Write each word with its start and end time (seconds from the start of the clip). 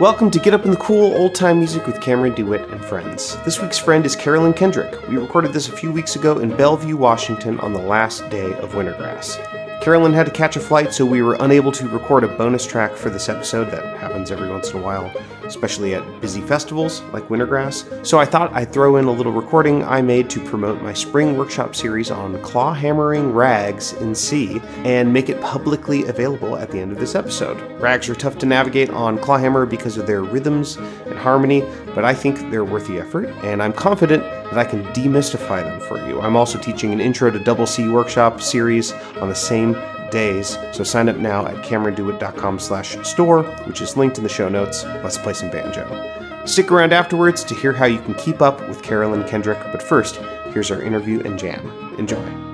Welcome 0.00 0.30
to 0.30 0.38
Get 0.38 0.54
Up 0.54 0.64
in 0.64 0.70
the 0.70 0.76
Cool 0.76 1.12
Old 1.16 1.34
Time 1.34 1.58
Music 1.58 1.84
with 1.84 2.00
Cameron 2.00 2.32
DeWhitt 2.32 2.70
and 2.70 2.84
friends. 2.84 3.36
This 3.38 3.60
week's 3.60 3.78
friend 3.78 4.06
is 4.06 4.14
Carolyn 4.14 4.54
Kendrick. 4.54 5.08
We 5.08 5.16
recorded 5.16 5.52
this 5.52 5.68
a 5.68 5.72
few 5.72 5.90
weeks 5.90 6.14
ago 6.14 6.38
in 6.38 6.56
Bellevue, 6.56 6.96
Washington 6.96 7.58
on 7.58 7.72
the 7.72 7.82
last 7.82 8.20
day 8.30 8.52
of 8.58 8.74
Wintergrass. 8.74 9.67
Carolyn 9.80 10.12
had 10.12 10.26
to 10.26 10.32
catch 10.32 10.56
a 10.56 10.60
flight, 10.60 10.92
so 10.92 11.06
we 11.06 11.22
were 11.22 11.36
unable 11.40 11.70
to 11.72 11.88
record 11.88 12.24
a 12.24 12.28
bonus 12.28 12.66
track 12.66 12.94
for 12.94 13.10
this 13.10 13.28
episode. 13.28 13.70
That 13.70 13.96
happens 13.98 14.30
every 14.30 14.50
once 14.50 14.70
in 14.72 14.80
a 14.80 14.82
while, 14.82 15.10
especially 15.44 15.94
at 15.94 16.20
busy 16.20 16.40
festivals 16.40 17.00
like 17.12 17.28
Wintergrass. 17.28 18.04
So 18.04 18.18
I 18.18 18.24
thought 18.24 18.52
I'd 18.52 18.72
throw 18.72 18.96
in 18.96 19.04
a 19.04 19.12
little 19.12 19.32
recording 19.32 19.84
I 19.84 20.02
made 20.02 20.28
to 20.30 20.44
promote 20.44 20.82
my 20.82 20.92
spring 20.92 21.38
workshop 21.38 21.76
series 21.76 22.10
on 22.10 22.42
claw 22.42 22.74
hammering 22.74 23.32
rags 23.32 23.92
in 23.94 24.14
C 24.16 24.60
and 24.78 25.12
make 25.12 25.28
it 25.28 25.40
publicly 25.40 26.04
available 26.06 26.56
at 26.56 26.70
the 26.70 26.80
end 26.80 26.90
of 26.90 26.98
this 26.98 27.14
episode. 27.14 27.58
Rags 27.80 28.08
are 28.08 28.16
tough 28.16 28.36
to 28.38 28.46
navigate 28.46 28.90
on 28.90 29.16
clawhammer 29.16 29.64
because 29.64 29.96
of 29.96 30.06
their 30.06 30.22
rhythms 30.22 30.76
and 30.76 31.16
harmony, 31.16 31.60
but 31.94 32.04
I 32.04 32.14
think 32.14 32.50
they're 32.50 32.64
worth 32.64 32.88
the 32.88 32.98
effort, 32.98 33.28
and 33.44 33.62
I'm 33.62 33.72
confident 33.72 34.24
that 34.50 34.58
I 34.58 34.64
can 34.64 34.84
demystify 34.86 35.62
them 35.62 35.80
for 35.80 35.98
you. 36.06 36.20
I'm 36.20 36.36
also 36.36 36.58
teaching 36.58 36.92
an 36.92 37.00
Intro 37.00 37.30
to 37.30 37.38
Double 37.38 37.66
C 37.66 37.88
workshop 37.88 38.40
series 38.40 38.92
on 39.20 39.28
the 39.28 39.34
same 39.34 39.76
days, 40.10 40.56
so 40.72 40.82
sign 40.84 41.08
up 41.08 41.16
now 41.16 41.46
at 41.46 41.56
camerondewhitt.com 41.64 42.58
slash 42.58 42.96
store, 43.06 43.42
which 43.64 43.80
is 43.80 43.96
linked 43.96 44.18
in 44.18 44.24
the 44.24 44.30
show 44.30 44.48
notes. 44.48 44.84
Let's 44.84 45.18
play 45.18 45.34
some 45.34 45.50
banjo. 45.50 46.46
Stick 46.46 46.72
around 46.72 46.94
afterwards 46.94 47.44
to 47.44 47.54
hear 47.54 47.72
how 47.72 47.84
you 47.84 47.98
can 47.98 48.14
keep 48.14 48.40
up 48.40 48.66
with 48.68 48.82
Carolyn 48.82 49.28
Kendrick, 49.28 49.58
but 49.70 49.82
first, 49.82 50.16
here's 50.52 50.70
our 50.70 50.80
interview 50.80 51.20
and 51.20 51.38
jam. 51.38 51.94
Enjoy. 51.98 52.47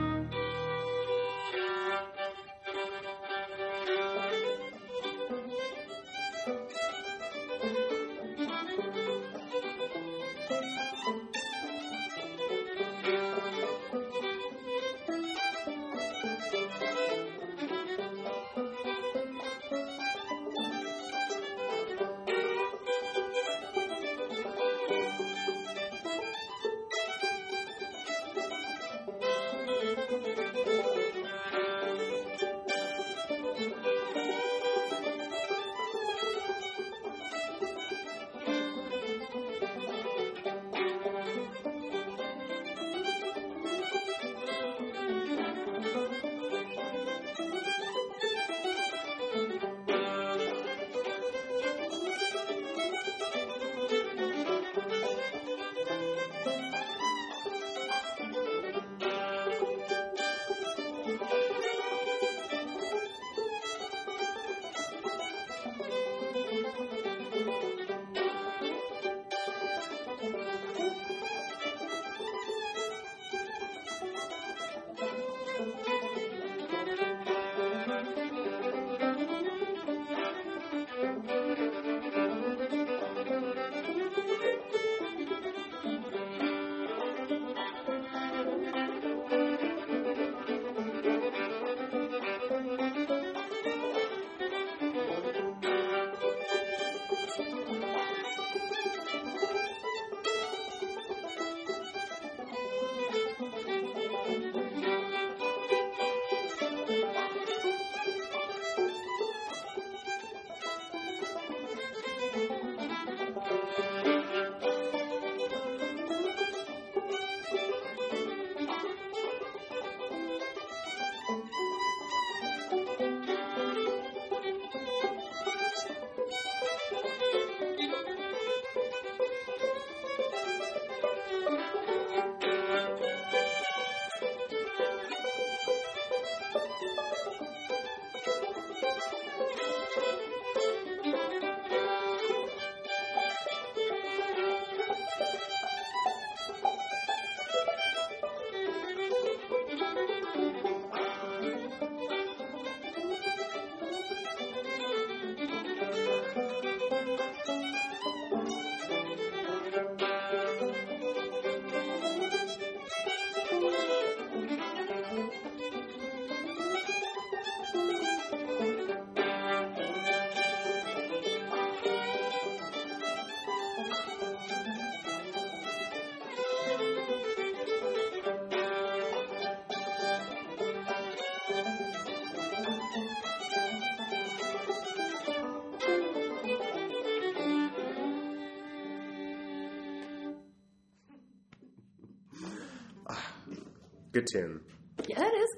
Good 194.15 194.29
tune. 194.29 194.61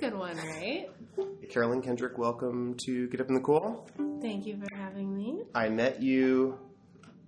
Yeah, 0.00 0.10
that 0.10 0.16
is 0.16 0.16
a 0.16 0.16
good 0.16 0.18
one, 0.18 0.36
right? 0.36 0.88
Carolyn 1.50 1.82
Kendrick, 1.82 2.18
welcome 2.18 2.76
to 2.86 3.08
Get 3.08 3.20
Up 3.20 3.28
in 3.28 3.34
the 3.34 3.40
Cool. 3.40 3.88
Thank 4.20 4.46
you 4.46 4.58
for 4.58 4.76
having 4.76 5.14
me. 5.16 5.42
I 5.54 5.68
met 5.68 6.02
you 6.02 6.58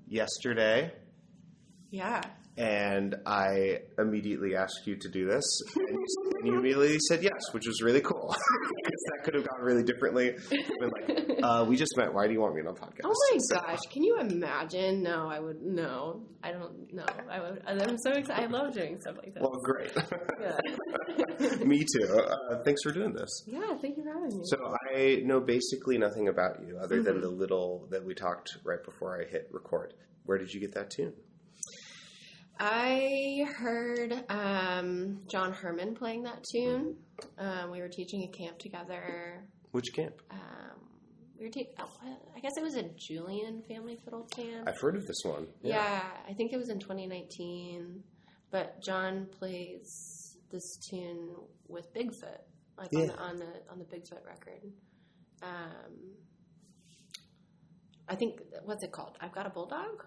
yesterday 0.09 0.93
Yeah. 1.91 2.21
and 2.57 3.15
I 3.27 3.81
immediately 3.99 4.57
asked 4.57 4.83
you 4.87 4.97
to 4.97 5.09
do 5.09 5.27
this, 5.27 5.45
and 5.77 5.99
you, 6.45 6.59
immediately 6.59 6.99
said 7.09 7.23
yes, 7.23 7.41
which 7.53 7.67
was 7.67 7.83
really 7.83 8.01
cool. 8.01 8.35
Because 8.89 9.05
that 9.13 9.25
could 9.25 9.35
have 9.35 9.47
gone 9.49 9.61
really 9.61 9.83
differently. 9.85 10.35
Like, 10.81 11.39
uh, 11.43 11.65
we 11.69 11.77
just 11.77 11.95
met. 11.97 12.13
Why 12.13 12.27
do 12.27 12.33
you 12.33 12.41
want 12.41 12.55
me 12.55 12.63
on 12.63 12.69
a 12.69 12.73
podcast? 12.73 13.01
Oh 13.05 13.15
my 13.33 13.39
So- 13.39 13.57
gosh, 13.61 13.81
can 13.93 14.03
you 14.03 14.19
imagine? 14.19 15.03
No, 15.03 15.29
I 15.29 15.39
would 15.39 15.63
no. 15.63 16.23
I. 17.01 17.37
I 17.37 17.41
would 17.41 17.63
I'm 17.91 17.99
so 17.99 18.13
excited. 18.13 18.45
I 18.45 18.47
love 18.47 18.75
doing 18.75 19.01
stuff 19.01 19.17
like 19.19 19.35
that. 19.35 19.43
Well, 19.43 19.61
great. 19.63 19.93
Yeah. 20.41 21.57
me 21.65 21.85
too. 21.95 22.09
Uh, 22.09 22.63
thanks 22.65 22.83
for 22.83 22.93
doing 22.93 23.13
this. 23.13 23.45
yeah, 23.47 23.77
thank 23.81 23.97
you 23.97 24.05
for 24.05 24.13
having 24.13 24.39
me. 24.39 24.45
So 24.45 24.75
I 24.95 25.23
know 25.25 25.41
basically 25.41 25.99
nothing 25.99 26.29
about 26.29 26.61
you 26.67 26.79
other 26.79 27.03
than 27.03 27.17
Mhm. 27.19 27.23
the 27.23 27.29
little 27.31 27.87
that 27.91 28.05
we 28.05 28.15
talked 28.15 28.51
right 28.65 28.83
before 28.85 29.21
I 29.21 29.25
hit 29.31 29.49
record. 29.53 29.95
Where 30.25 30.39
did 30.39 30.53
you 30.53 30.61
get 30.61 30.75
that 30.75 30.91
tune? 30.91 31.13
I 32.61 33.47
heard 33.57 34.13
um, 34.29 35.21
John 35.31 35.53
Herrmann 35.53 35.95
playing 35.95 36.25
that 36.25 36.43
tune. 36.53 36.97
Um, 37.39 37.71
we 37.71 37.81
were 37.81 37.89
teaching 37.89 38.25
a 38.25 38.29
camp 38.37 38.59
together. 38.59 39.45
Which 39.71 39.93
camp? 39.95 40.15
Um, 40.31 40.81
we 41.39 41.47
were 41.47 41.53
taking. 41.53 41.73
I 42.37 42.41
guess 42.41 42.57
it 42.57 42.63
was 42.63 42.75
a 42.75 42.85
Julian 42.97 43.63
family 43.69 43.99
fiddle 44.05 44.25
camp. 44.25 44.69
I've 44.69 44.81
heard 44.81 44.97
of 44.97 45.07
this 45.07 45.23
one. 45.25 45.47
Yeah. 45.63 46.03
I 46.29 46.33
think 46.33 46.53
it 46.53 46.57
was 46.57 46.69
in 46.69 46.79
2019. 46.81 48.03
But 48.51 48.83
John 48.83 49.27
plays 49.39 50.37
this 50.51 50.79
tune 50.91 51.35
with 51.69 51.93
Bigfoot, 51.95 52.41
like 52.79 52.89
on, 52.95 53.07
the, 53.07 53.17
on 53.19 53.37
the 53.37 53.53
on 53.71 53.79
the 53.79 53.85
Bigfoot 53.85 54.25
record. 54.27 54.73
Um, 55.43 56.15
I 58.09 58.15
think 58.15 58.41
what's 58.65 58.83
it 58.83 58.91
called? 58.91 59.19
I've 59.21 59.33
got 59.33 59.47
a 59.47 59.51
bulldog. 59.51 60.05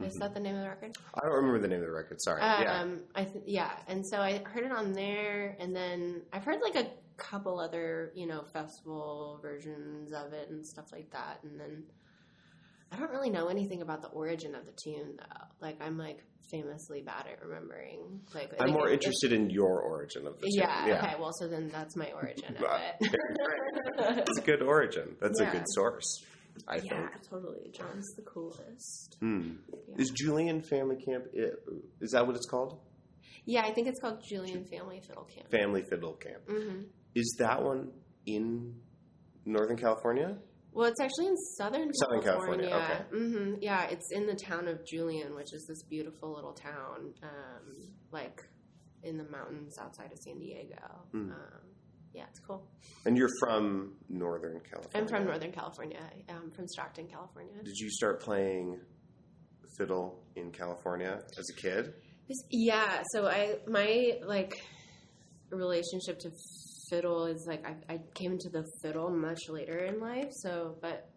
Is 0.00 0.16
that 0.16 0.34
the 0.34 0.40
name 0.40 0.56
of 0.56 0.62
the 0.62 0.68
record? 0.68 0.96
I 1.14 1.20
don't 1.20 1.34
remember 1.34 1.60
the 1.60 1.68
name 1.68 1.80
of 1.80 1.86
the 1.86 1.92
record. 1.92 2.20
Sorry. 2.20 2.40
yeah. 2.40 2.80
Um, 2.80 3.00
I 3.14 3.24
th- 3.24 3.44
yeah, 3.46 3.72
and 3.86 4.04
so 4.04 4.18
I 4.18 4.42
heard 4.44 4.64
it 4.64 4.72
on 4.72 4.92
there, 4.92 5.56
and 5.60 5.74
then 5.74 6.22
I've 6.32 6.44
heard 6.44 6.60
like 6.60 6.74
a 6.74 6.88
couple 7.16 7.60
other 7.60 8.12
you 8.14 8.26
know 8.26 8.42
festival 8.52 9.38
versions 9.42 10.12
of 10.12 10.32
it 10.32 10.50
and 10.50 10.66
stuff 10.66 10.86
like 10.92 11.10
that, 11.10 11.40
and 11.42 11.58
then 11.60 11.84
I 12.92 12.96
don't 12.96 13.10
really 13.10 13.30
know 13.30 13.48
anything 13.48 13.82
about 13.82 14.02
the 14.02 14.08
origin 14.08 14.54
of 14.54 14.66
the 14.66 14.72
tune 14.72 15.16
though. 15.18 15.46
Like 15.60 15.78
I'm 15.80 15.96
like 15.98 16.22
famously 16.50 17.00
bad 17.02 17.26
at 17.32 17.42
remembering. 17.44 18.20
Like 18.34 18.52
I'm 18.60 18.66
think 18.66 18.78
more 18.78 18.88
it- 18.88 18.94
interested 18.94 19.32
in 19.32 19.48
your 19.50 19.80
origin 19.80 20.26
of 20.26 20.34
the 20.40 20.46
tune. 20.46 20.68
Yeah, 20.68 20.98
Okay. 21.02 21.14
Well, 21.18 21.32
so 21.38 21.48
then 21.48 21.68
that's 21.70 21.96
my 21.96 22.12
origin 22.12 22.56
of 22.56 22.62
it. 23.00 24.24
It's 24.28 24.38
a 24.38 24.42
good 24.42 24.62
origin. 24.62 25.16
That's 25.20 25.40
a 25.40 25.46
good 25.46 25.64
source. 25.68 26.22
I 26.68 26.78
think. 26.78 26.92
yeah, 26.92 27.08
totally. 27.28 27.72
John's 27.74 28.14
the 28.14 28.22
coolest. 28.22 29.16
Hmm. 29.18 29.54
Yeah. 29.88 29.96
Is 29.98 30.10
Julian 30.10 30.62
Family 30.62 30.96
Camp? 31.04 31.24
Is 32.00 32.12
that 32.12 32.26
what 32.28 32.36
it's 32.36 32.46
called? 32.46 32.78
Yeah, 33.44 33.62
I 33.62 33.72
think 33.72 33.88
it's 33.88 33.98
called 34.00 34.22
Julian 34.28 34.64
Family 34.64 35.00
Fiddle 35.04 35.24
Camp. 35.24 35.50
Family 35.50 35.82
Fiddle 35.82 36.12
Camp. 36.14 36.42
hmm 36.48 36.82
Is 37.14 37.36
that 37.38 37.62
one 37.62 37.92
in 38.26 38.74
Northern 39.44 39.76
California? 39.76 40.36
Well, 40.72 40.88
it's 40.88 41.00
actually 41.00 41.26
in 41.28 41.36
Southern 41.56 41.90
California. 42.00 42.66
Southern 42.66 42.68
California. 42.68 42.68
California, 42.70 43.52
hmm 43.54 43.62
Yeah, 43.62 43.84
it's 43.84 44.10
in 44.10 44.26
the 44.26 44.34
town 44.34 44.66
of 44.66 44.84
Julian, 44.84 45.34
which 45.34 45.52
is 45.52 45.66
this 45.68 45.82
beautiful 45.84 46.34
little 46.34 46.52
town, 46.52 47.14
um, 47.22 47.88
like 48.10 48.40
in 49.04 49.16
the 49.16 49.24
mountains 49.24 49.78
outside 49.78 50.10
of 50.10 50.18
San 50.18 50.38
Diego. 50.38 50.76
Hmm. 51.12 51.30
Um, 51.30 51.60
yeah, 52.12 52.24
it's 52.28 52.40
cool. 52.40 52.66
And 53.06 53.16
you're 53.16 53.30
from 53.40 53.94
Northern 54.08 54.60
California. 54.60 54.90
I'm 54.94 55.06
from 55.08 55.24
Northern 55.26 55.52
California. 55.52 56.00
I'm 56.28 56.50
from 56.52 56.66
Stockton, 56.68 57.06
California. 57.08 57.54
Did 57.64 57.76
you 57.76 57.90
start 57.90 58.20
playing 58.20 58.80
fiddle 59.76 60.22
in 60.36 60.52
California 60.52 61.20
as 61.38 61.44
a 61.50 61.60
kid? 61.60 61.94
Yeah, 62.50 63.02
so 63.12 63.26
I 63.26 63.56
my 63.66 64.12
like 64.24 64.54
relationship 65.50 66.18
to 66.20 66.30
fiddle 66.94 67.26
is 67.26 67.46
like 67.46 67.64
I, 67.66 67.94
I 67.94 68.00
came 68.14 68.32
into 68.32 68.48
the 68.48 68.62
fiddle 68.62 69.10
much 69.10 69.48
later 69.48 69.78
in 69.86 70.00
life. 70.00 70.32
So, 70.32 70.76
but 70.80 71.08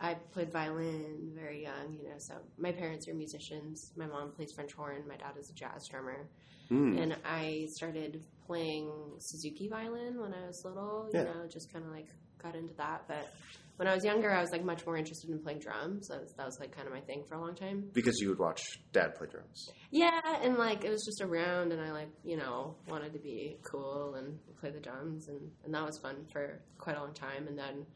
I 0.00 0.14
played 0.32 0.52
violin 0.52 1.32
very 1.34 1.62
young, 1.62 1.94
you 1.98 2.04
know. 2.08 2.18
So 2.18 2.34
my 2.58 2.72
parents 2.72 3.08
are 3.08 3.14
musicians. 3.14 3.92
My 3.96 4.06
mom 4.06 4.32
plays 4.32 4.52
French 4.52 4.72
horn. 4.72 5.02
My 5.08 5.16
dad 5.16 5.34
is 5.38 5.50
a 5.50 5.54
jazz 5.54 5.88
drummer, 5.88 6.28
Hmm. 6.68 6.98
and 6.98 7.16
I 7.24 7.68
started 7.70 8.24
playing 8.46 8.90
Suzuki 9.18 9.68
violin 9.68 10.20
when 10.20 10.32
I 10.34 10.46
was 10.46 10.64
little. 10.64 11.08
You 11.12 11.18
Yeah. 11.18 11.24
know, 11.24 11.46
just 11.48 11.72
kind 11.72 11.84
of 11.84 11.90
like 11.90 12.08
got 12.42 12.54
into 12.54 12.74
that. 12.74 13.04
But 13.08 13.32
when 13.76 13.88
I 13.88 13.94
was 13.94 14.04
younger, 14.04 14.32
I 14.32 14.40
was 14.40 14.50
like 14.50 14.64
much 14.64 14.86
more 14.86 14.96
interested 14.96 15.30
in 15.30 15.38
playing 15.38 15.58
drums. 15.60 16.08
That 16.08 16.22
was, 16.22 16.32
that 16.36 16.46
was 16.46 16.58
like 16.60 16.74
kind 16.74 16.86
of 16.86 16.94
my 16.94 17.00
thing 17.00 17.24
for 17.28 17.34
a 17.34 17.40
long 17.40 17.54
time. 17.54 17.90
Because 17.92 18.18
you 18.20 18.28
would 18.28 18.38
watch 18.38 18.62
Dad 18.92 19.14
play 19.14 19.28
drums. 19.30 19.68
Yeah, 19.90 20.20
and 20.42 20.56
like 20.56 20.84
it 20.84 20.90
was 20.90 21.04
just 21.04 21.20
around, 21.20 21.72
and 21.72 21.80
I 21.80 21.92
like 21.92 22.08
you 22.24 22.36
know 22.36 22.76
wanted 22.88 23.12
to 23.12 23.18
be 23.18 23.58
cool 23.62 24.14
and 24.14 24.38
play 24.58 24.70
the 24.70 24.80
drums, 24.80 25.28
and 25.28 25.40
and 25.64 25.74
that 25.74 25.84
was 25.84 25.98
fun 25.98 26.26
for 26.32 26.60
quite 26.78 26.96
a 26.96 27.00
long 27.00 27.12
time. 27.14 27.46
And 27.48 27.58
then 27.58 27.86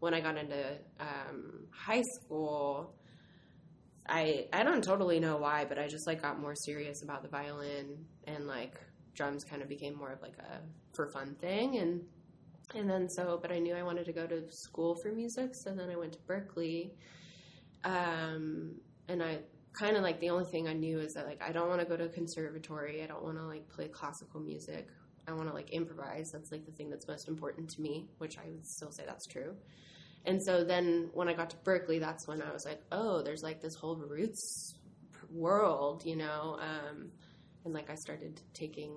when 0.00 0.14
I 0.14 0.20
got 0.20 0.36
into 0.36 0.78
um, 1.00 1.66
high 1.70 2.02
school, 2.20 2.94
I 4.08 4.46
I 4.52 4.64
don't 4.64 4.82
totally 4.82 5.20
know 5.20 5.36
why, 5.36 5.64
but 5.64 5.78
I 5.78 5.86
just 5.86 6.06
like 6.06 6.22
got 6.22 6.40
more 6.40 6.54
serious 6.54 7.02
about 7.02 7.22
the 7.22 7.28
violin, 7.28 8.04
and 8.24 8.46
like 8.46 8.74
drums 9.14 9.44
kind 9.44 9.62
of 9.62 9.68
became 9.68 9.96
more 9.96 10.12
of 10.12 10.22
like 10.22 10.36
a 10.38 10.60
for 10.94 11.08
fun 11.10 11.36
thing, 11.40 11.76
and 11.78 12.02
and 12.74 12.88
then 12.88 13.08
so, 13.08 13.38
but 13.40 13.50
I 13.50 13.58
knew 13.58 13.74
I 13.74 13.82
wanted 13.82 14.04
to 14.06 14.12
go 14.12 14.26
to 14.26 14.50
school 14.50 14.94
for 14.94 15.10
music, 15.10 15.54
so 15.54 15.70
then 15.70 15.90
I 15.90 15.96
went 15.96 16.12
to 16.12 16.18
Berklee. 16.20 16.90
Um, 17.84 18.74
and 19.08 19.22
I 19.22 19.38
kind 19.72 19.96
of 19.96 20.02
like 20.02 20.20
the 20.20 20.30
only 20.30 20.44
thing 20.44 20.68
I 20.68 20.72
knew 20.74 20.98
is 20.98 21.14
that 21.14 21.26
like 21.26 21.40
I 21.42 21.52
don't 21.52 21.68
want 21.68 21.80
to 21.80 21.86
go 21.86 21.96
to 21.96 22.04
a 22.04 22.08
conservatory. 22.08 23.02
I 23.02 23.06
don't 23.06 23.22
want 23.22 23.38
to 23.38 23.44
like 23.44 23.68
play 23.68 23.88
classical 23.88 24.40
music. 24.40 24.88
I 25.26 25.32
want 25.32 25.48
to 25.48 25.54
like 25.54 25.70
improvise. 25.70 26.30
That's 26.30 26.52
like 26.52 26.66
the 26.66 26.72
thing 26.72 26.90
that's 26.90 27.08
most 27.08 27.28
important 27.28 27.70
to 27.70 27.80
me, 27.80 28.08
which 28.18 28.38
I 28.38 28.48
would 28.50 28.66
still 28.66 28.90
say 28.90 29.04
that's 29.06 29.26
true. 29.26 29.54
And 30.26 30.42
so 30.42 30.64
then 30.64 31.10
when 31.14 31.28
I 31.28 31.32
got 31.32 31.50
to 31.50 31.56
Berklee, 31.58 32.00
that's 32.00 32.26
when 32.26 32.42
I 32.42 32.52
was 32.52 32.64
like, 32.66 32.82
oh, 32.92 33.22
there's 33.22 33.42
like 33.42 33.62
this 33.62 33.74
whole 33.74 33.96
roots 33.96 34.74
world, 35.30 36.04
you 36.04 36.16
know. 36.16 36.58
Um, 36.60 37.10
and 37.64 37.72
like 37.72 37.88
I 37.88 37.94
started 37.94 38.40
taking 38.52 38.92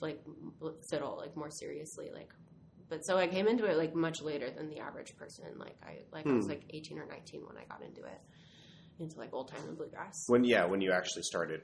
like 0.00 0.22
fiddle 0.90 1.16
like 1.16 1.34
more 1.34 1.50
seriously, 1.50 2.10
like. 2.12 2.30
But 2.88 3.04
so 3.04 3.16
I 3.16 3.26
came 3.26 3.48
into 3.48 3.64
it 3.64 3.76
like 3.76 3.94
much 3.94 4.22
later 4.22 4.50
than 4.50 4.68
the 4.68 4.78
average 4.78 5.16
person. 5.16 5.44
Like 5.58 5.76
I 5.82 5.98
like 6.12 6.26
I 6.26 6.32
was 6.34 6.44
Hmm. 6.44 6.50
like 6.50 6.64
18 6.70 6.98
or 6.98 7.06
19 7.06 7.42
when 7.46 7.56
I 7.56 7.64
got 7.64 7.82
into 7.82 8.02
it, 8.04 8.20
into 9.00 9.18
like 9.18 9.32
old 9.34 9.48
time 9.48 9.66
and 9.68 9.76
bluegrass. 9.76 10.24
When 10.28 10.44
yeah, 10.44 10.64
when 10.66 10.80
you 10.80 10.92
actually 10.92 11.22
started 11.22 11.62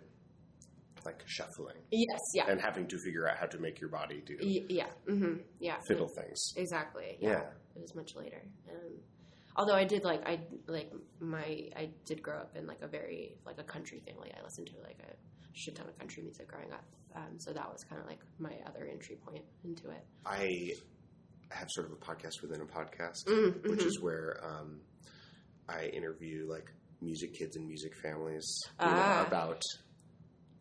like 1.04 1.22
shuffling 1.26 1.76
Yes, 1.90 2.20
yeah, 2.34 2.44
and 2.48 2.60
having 2.60 2.86
to 2.86 2.96
figure 2.98 3.28
out 3.28 3.36
how 3.36 3.46
to 3.46 3.58
make 3.58 3.80
your 3.80 3.90
body 3.90 4.22
do 4.24 4.36
Y- 4.40 4.64
yeah, 4.69 4.86
hmm 5.06 5.34
yeah, 5.58 5.76
fiddle 5.88 6.08
things. 6.08 6.52
Exactly. 6.56 7.16
Yeah. 7.20 7.30
Yeah. 7.30 7.42
It 7.76 7.80
was 7.82 7.94
much 7.94 8.14
later. 8.14 8.42
Um, 8.70 8.98
although 9.56 9.75
I 9.75 9.84
did 9.84 10.04
like 10.04 10.26
I 10.28 10.40
like 10.66 10.92
my 11.20 11.68
I 11.76 11.90
did 12.04 12.22
grow 12.22 12.38
up 12.38 12.56
in 12.56 12.66
like 12.66 12.82
a 12.82 12.88
very 12.88 13.36
like 13.46 13.58
a 13.58 13.64
country 13.64 14.00
family. 14.06 14.32
I 14.38 14.42
listened 14.44 14.68
to 14.68 14.75
like 14.82 14.98
a 15.08 15.14
shit 15.54 15.75
ton 15.76 15.88
of 15.88 15.98
country 15.98 16.22
music 16.22 16.48
growing 16.48 16.72
up. 16.72 16.84
Um, 17.14 17.38
so 17.38 17.52
that 17.52 17.70
was 17.70 17.84
kind 17.84 18.00
of 18.00 18.06
like 18.08 18.20
my 18.38 18.54
other 18.66 18.88
entry 18.90 19.16
point 19.26 19.44
into 19.64 19.90
it. 19.90 20.04
I 20.25 20.72
have 21.58 21.69
sort 21.70 21.87
of 21.87 21.93
a 21.93 21.96
podcast 21.96 22.43
within 22.43 22.60
a 22.60 22.66
podcast, 22.66 23.25
Mm, 23.26 23.69
which 23.70 23.84
is 23.84 24.00
where 24.00 24.40
um, 24.44 24.81
I 25.69 25.87
interview 25.87 26.46
like 26.49 26.70
music 27.00 27.34
kids 27.34 27.56
and 27.56 27.66
music 27.66 27.93
families 28.02 28.46
you 28.81 28.87
know, 28.87 28.93
Ah. 29.02 29.26
about. 29.26 29.62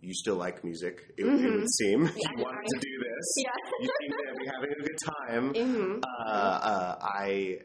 You 0.04 0.14
still 0.16 0.36
like 0.36 0.64
music? 0.64 1.00
It, 1.18 1.26
it 1.26 1.30
Mhm. 1.30 1.56
would 1.60 1.70
seem 1.78 2.00
you 2.08 2.12
Yeah, 2.16 2.44
wanted 2.44 2.66
to 2.68 2.80
do 2.80 2.98
this. 3.00 3.34
Yeah. 3.38 3.52
You 3.80 3.90
seem 4.02 4.12
to 4.12 4.36
be 4.40 4.46
having 4.48 4.72
a 4.72 4.82
good 4.82 4.98
time. 5.28 5.54
hmm 5.56 6.00
Uh, 6.04 6.30
uh, 6.30 6.96
I 7.02 7.60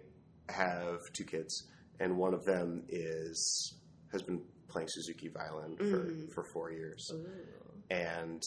have 0.50 0.98
two 1.14 1.24
kids, 1.24 1.66
and 1.98 2.16
one 2.18 2.34
of 2.34 2.44
them 2.44 2.84
is 2.88 3.74
has 4.12 4.22
been 4.22 4.42
playing 4.68 4.88
Suzuki 4.90 5.28
violin 5.28 5.76
Mm. 5.76 5.90
for, 6.28 6.32
for 6.34 6.44
four 6.52 6.70
years, 6.70 7.10
and 7.90 8.42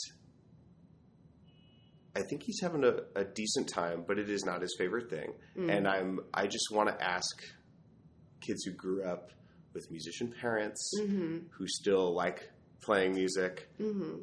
I 2.15 2.21
think 2.23 2.43
he's 2.43 2.59
having 2.61 2.83
a, 2.83 2.95
a 3.15 3.23
decent 3.23 3.69
time, 3.69 4.03
but 4.07 4.17
it 4.17 4.29
is 4.29 4.43
not 4.43 4.61
his 4.61 4.75
favorite 4.77 5.09
thing. 5.09 5.33
Mm. 5.57 5.77
And 5.77 5.87
I'm 5.87 6.19
I 6.33 6.47
just 6.47 6.71
want 6.71 6.89
to 6.89 7.03
ask 7.03 7.43
kids 8.41 8.63
who 8.63 8.71
grew 8.71 9.03
up 9.03 9.31
with 9.73 9.89
musician 9.91 10.33
parents 10.41 10.91
hmm 10.99 11.37
who 11.51 11.67
still 11.67 12.15
like 12.15 12.49
playing 12.81 13.13
music. 13.13 13.69
hmm 13.77 14.15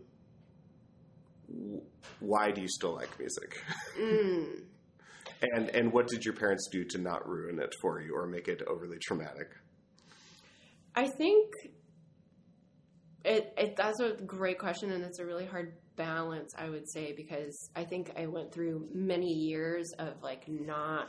Why 2.20 2.50
do 2.50 2.60
you 2.60 2.68
still 2.68 2.94
like 2.94 3.18
music? 3.18 3.62
Mm. 4.00 4.62
And 5.52 5.68
and 5.70 5.92
what 5.92 6.08
did 6.08 6.24
your 6.24 6.32
parents 6.34 6.66
do 6.72 6.82
to 6.84 6.98
not 6.98 7.28
ruin 7.28 7.58
it 7.58 7.74
for 7.82 8.00
you 8.00 8.16
or 8.16 8.26
make 8.26 8.48
it 8.48 8.62
overly 8.66 8.96
traumatic? 8.98 9.48
I 10.94 11.08
think 11.08 11.52
it, 13.22 13.52
it 13.58 13.76
that's 13.76 14.00
a 14.00 14.12
great 14.12 14.58
question 14.58 14.92
and 14.92 15.04
it's 15.04 15.18
a 15.18 15.26
really 15.26 15.44
hard 15.44 15.74
balance 15.96 16.54
I 16.56 16.68
would 16.68 16.88
say 16.88 17.12
because 17.16 17.70
I 17.74 17.84
think 17.84 18.12
I 18.16 18.26
went 18.26 18.52
through 18.52 18.88
many 18.92 19.32
years 19.32 19.92
of 19.98 20.22
like 20.22 20.48
not 20.48 21.08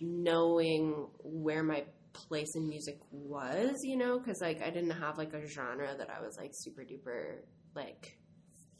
knowing 0.00 1.06
where 1.22 1.62
my 1.62 1.84
place 2.12 2.54
in 2.56 2.68
music 2.68 2.98
was, 3.10 3.80
you 3.82 3.96
know, 3.96 4.20
cuz 4.20 4.40
like 4.40 4.62
I 4.62 4.70
didn't 4.70 4.90
have 4.90 5.18
like 5.18 5.32
a 5.34 5.46
genre 5.46 5.94
that 5.96 6.10
I 6.10 6.20
was 6.20 6.36
like 6.36 6.50
super 6.54 6.82
duper 6.82 7.40
like 7.74 8.18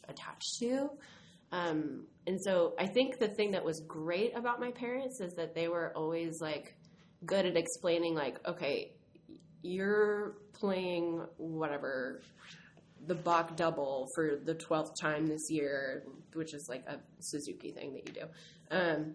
attached 0.08 0.58
to. 0.60 0.90
Um, 1.52 2.06
and 2.26 2.40
so 2.42 2.74
I 2.78 2.86
think 2.86 3.18
the 3.18 3.28
thing 3.28 3.52
that 3.52 3.64
was 3.64 3.80
great 3.86 4.36
about 4.36 4.58
my 4.58 4.70
parents 4.70 5.20
is 5.20 5.34
that 5.34 5.54
they 5.54 5.68
were 5.68 5.92
always 5.94 6.40
like 6.40 6.74
good 7.24 7.46
at 7.46 7.56
explaining 7.56 8.14
like 8.14 8.36
okay 8.46 8.92
you're 9.62 10.34
playing 10.54 11.24
whatever 11.36 12.20
the 13.06 13.14
Bach 13.14 13.56
double 13.56 14.06
for 14.14 14.36
the 14.44 14.54
12th 14.54 14.92
time 15.00 15.26
this 15.26 15.50
year, 15.50 16.04
which 16.34 16.54
is 16.54 16.66
like 16.68 16.84
a 16.86 16.98
Suzuki 17.20 17.72
thing 17.72 17.94
that 17.94 18.06
you 18.08 18.14
do. 18.14 18.26
Um, 18.70 19.14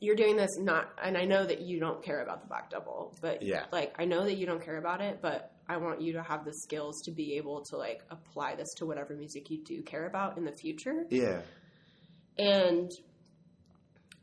you're 0.00 0.16
doing 0.16 0.36
this 0.36 0.56
not, 0.58 0.90
and 1.02 1.18
I 1.18 1.24
know 1.24 1.44
that 1.44 1.60
you 1.60 1.78
don't 1.80 2.02
care 2.02 2.22
about 2.22 2.40
the 2.40 2.48
Bach 2.48 2.70
double, 2.70 3.14
but 3.20 3.42
Yeah. 3.42 3.66
like 3.72 3.94
I 3.98 4.04
know 4.06 4.24
that 4.24 4.36
you 4.36 4.46
don't 4.46 4.64
care 4.64 4.78
about 4.78 5.00
it, 5.00 5.20
but 5.20 5.52
I 5.68 5.76
want 5.76 6.00
you 6.00 6.14
to 6.14 6.22
have 6.22 6.44
the 6.44 6.52
skills 6.54 7.02
to 7.02 7.12
be 7.12 7.36
able 7.36 7.62
to 7.70 7.76
like 7.76 8.02
apply 8.10 8.54
this 8.56 8.72
to 8.78 8.86
whatever 8.86 9.14
music 9.14 9.50
you 9.50 9.62
do 9.64 9.82
care 9.82 10.06
about 10.06 10.38
in 10.38 10.44
the 10.44 10.52
future. 10.52 11.04
Yeah. 11.10 11.42
And 12.38 12.90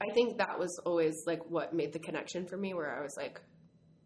I 0.02 0.12
think 0.14 0.38
that 0.38 0.58
was 0.58 0.80
always 0.86 1.16
like 1.26 1.42
what 1.50 1.74
made 1.74 1.94
the 1.94 2.00
connection 2.00 2.46
for 2.48 2.58
me, 2.58 2.74
where 2.74 2.98
I 2.98 3.02
was 3.02 3.16
like, 3.18 3.40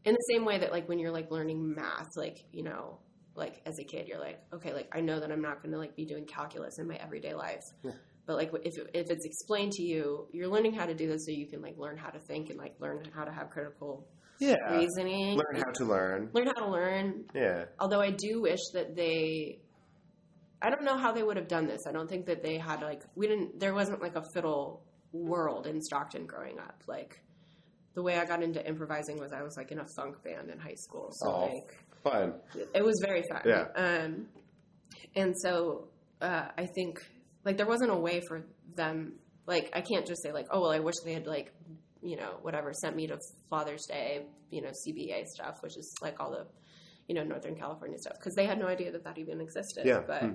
in 0.04 0.14
the 0.14 0.34
same 0.34 0.46
way 0.46 0.58
that 0.58 0.72
like 0.72 0.90
when 0.90 1.00
you're 1.00 1.12
like 1.12 1.32
learning 1.32 1.74
math, 1.76 2.10
like 2.16 2.38
you 2.52 2.64
know, 2.64 3.00
like 3.36 3.62
as 3.66 3.80
a 3.80 3.84
kid, 3.84 4.08
you're 4.08 4.20
like, 4.20 4.40
okay, 4.54 4.74
like 4.74 4.90
I 4.94 5.02
know 5.02 5.20
that 5.20 5.32
I'm 5.32 5.42
not 5.42 5.62
going 5.62 5.72
to 5.72 5.78
like 5.78 5.96
be 5.96 6.06
doing 6.06 6.26
calculus 6.26 6.78
in 6.80 6.88
my 6.88 6.96
everyday 6.96 7.34
life. 7.34 7.64
Yeah. 7.84 7.92
But 8.28 8.36
like 8.38 8.52
if 8.64 8.74
if 8.94 9.10
it's 9.10 9.26
explained 9.26 9.72
to 9.74 9.84
you, 9.84 10.28
you're 10.32 10.48
learning 10.48 10.74
how 10.74 10.86
to 10.86 10.94
do 10.94 11.08
this 11.08 11.26
so 11.26 11.32
you 11.32 11.48
can 11.48 11.62
like 11.62 11.78
learn 11.78 11.98
how 11.98 12.10
to 12.10 12.20
think 12.20 12.50
and 12.50 12.58
like 12.60 12.76
learn 12.80 13.04
how 13.14 13.24
to 13.24 13.32
have 13.32 13.50
critical 13.50 14.06
Yeah. 14.40 14.56
reasoning, 14.78 15.38
Learn 15.38 15.56
how 15.64 15.72
to 15.72 15.86
learn. 15.86 16.30
learn 16.34 16.48
how 16.48 16.54
to 16.66 16.70
learn. 16.70 17.26
Yeah. 17.34 17.66
Although 17.80 18.02
I 18.02 18.12
do 18.12 18.42
wish 18.42 18.60
that 18.74 18.96
they 18.96 19.60
I 20.62 20.70
don't 20.70 20.84
know 20.84 20.98
how 20.98 21.12
they 21.12 21.24
would 21.24 21.38
have 21.38 21.48
done 21.48 21.66
this. 21.66 21.82
I 21.88 21.92
don't 21.92 22.08
think 22.08 22.28
that 22.28 22.44
they 22.44 22.58
had 22.60 22.82
like 22.82 23.02
we 23.16 23.28
didn't 23.28 23.60
there 23.60 23.74
wasn't 23.74 24.02
like 24.02 24.16
a 24.16 24.24
fiddle 24.34 24.84
world 25.14 25.66
in 25.68 25.82
Stockton 25.82 26.26
growing 26.28 26.60
up. 26.60 26.84
Like 26.88 27.22
the 27.94 28.02
way 28.02 28.18
I 28.18 28.26
got 28.26 28.42
into 28.42 28.66
improvising 28.66 29.20
was 29.20 29.32
I 29.34 29.42
was 29.44 29.58
like 29.58 29.72
in 29.72 29.80
a 29.80 29.86
funk 29.96 30.24
band 30.24 30.50
in 30.50 30.60
high 30.60 30.76
school. 30.76 31.10
So 31.12 31.28
Oh. 31.30 31.46
like 31.54 31.76
Fun. 32.04 32.34
it 32.74 32.84
was 32.84 33.00
very 33.06 33.22
fun. 33.30 33.42
Yeah. 33.46 33.66
Um, 33.76 34.28
and 35.16 35.34
so 35.38 35.88
uh, 36.22 36.48
I 36.58 36.66
think 36.66 36.98
like 37.46 37.58
there 37.58 37.68
wasn't 37.68 37.92
a 37.92 37.96
way 37.98 38.22
for 38.28 38.46
them. 38.76 39.14
Like 39.46 39.70
I 39.74 39.82
can't 39.82 40.06
just 40.08 40.24
say 40.24 40.32
like, 40.32 40.48
oh 40.52 40.62
well, 40.62 40.72
I 40.72 40.80
wish 40.80 40.96
they 41.04 41.14
had 41.14 41.28
like 41.28 41.54
you 42.02 42.16
know 42.18 42.38
whatever 42.42 42.74
sent 42.74 42.96
me 42.96 43.08
to 43.08 43.18
Father's 43.50 43.86
Day, 43.88 44.26
you 44.50 44.62
know 44.62 44.70
CBA 44.70 45.26
stuff, 45.28 45.58
which 45.62 45.78
is 45.78 45.94
like 46.02 46.20
all 46.20 46.32
the 46.32 46.48
you 47.08 47.16
know 47.16 47.24
Northern 47.24 47.56
California 47.56 47.98
stuff 48.00 48.14
because 48.20 48.34
they 48.36 48.46
had 48.46 48.58
no 48.58 48.68
idea 48.68 48.92
that 48.92 49.04
that 49.04 49.18
even 49.18 49.42
existed. 49.42 49.86
Yeah. 49.86 50.02
But 50.08 50.22
Hmm. 50.24 50.34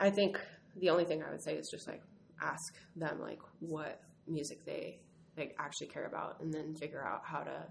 I 0.00 0.10
think 0.10 0.38
the 0.76 0.90
only 0.90 1.04
thing 1.04 1.22
I 1.22 1.30
would 1.30 1.42
say 1.42 1.54
is 1.54 1.68
just 1.70 1.88
like 1.88 2.02
ask 2.40 2.74
them 2.94 3.20
like 3.20 3.40
what 3.60 4.00
music 4.28 4.64
they 4.64 5.00
like 5.38 5.54
actually 5.58 5.86
care 5.88 6.06
about, 6.06 6.40
and 6.40 6.52
then 6.52 6.74
figure 6.74 7.04
out 7.04 7.22
how 7.24 7.40
to 7.40 7.66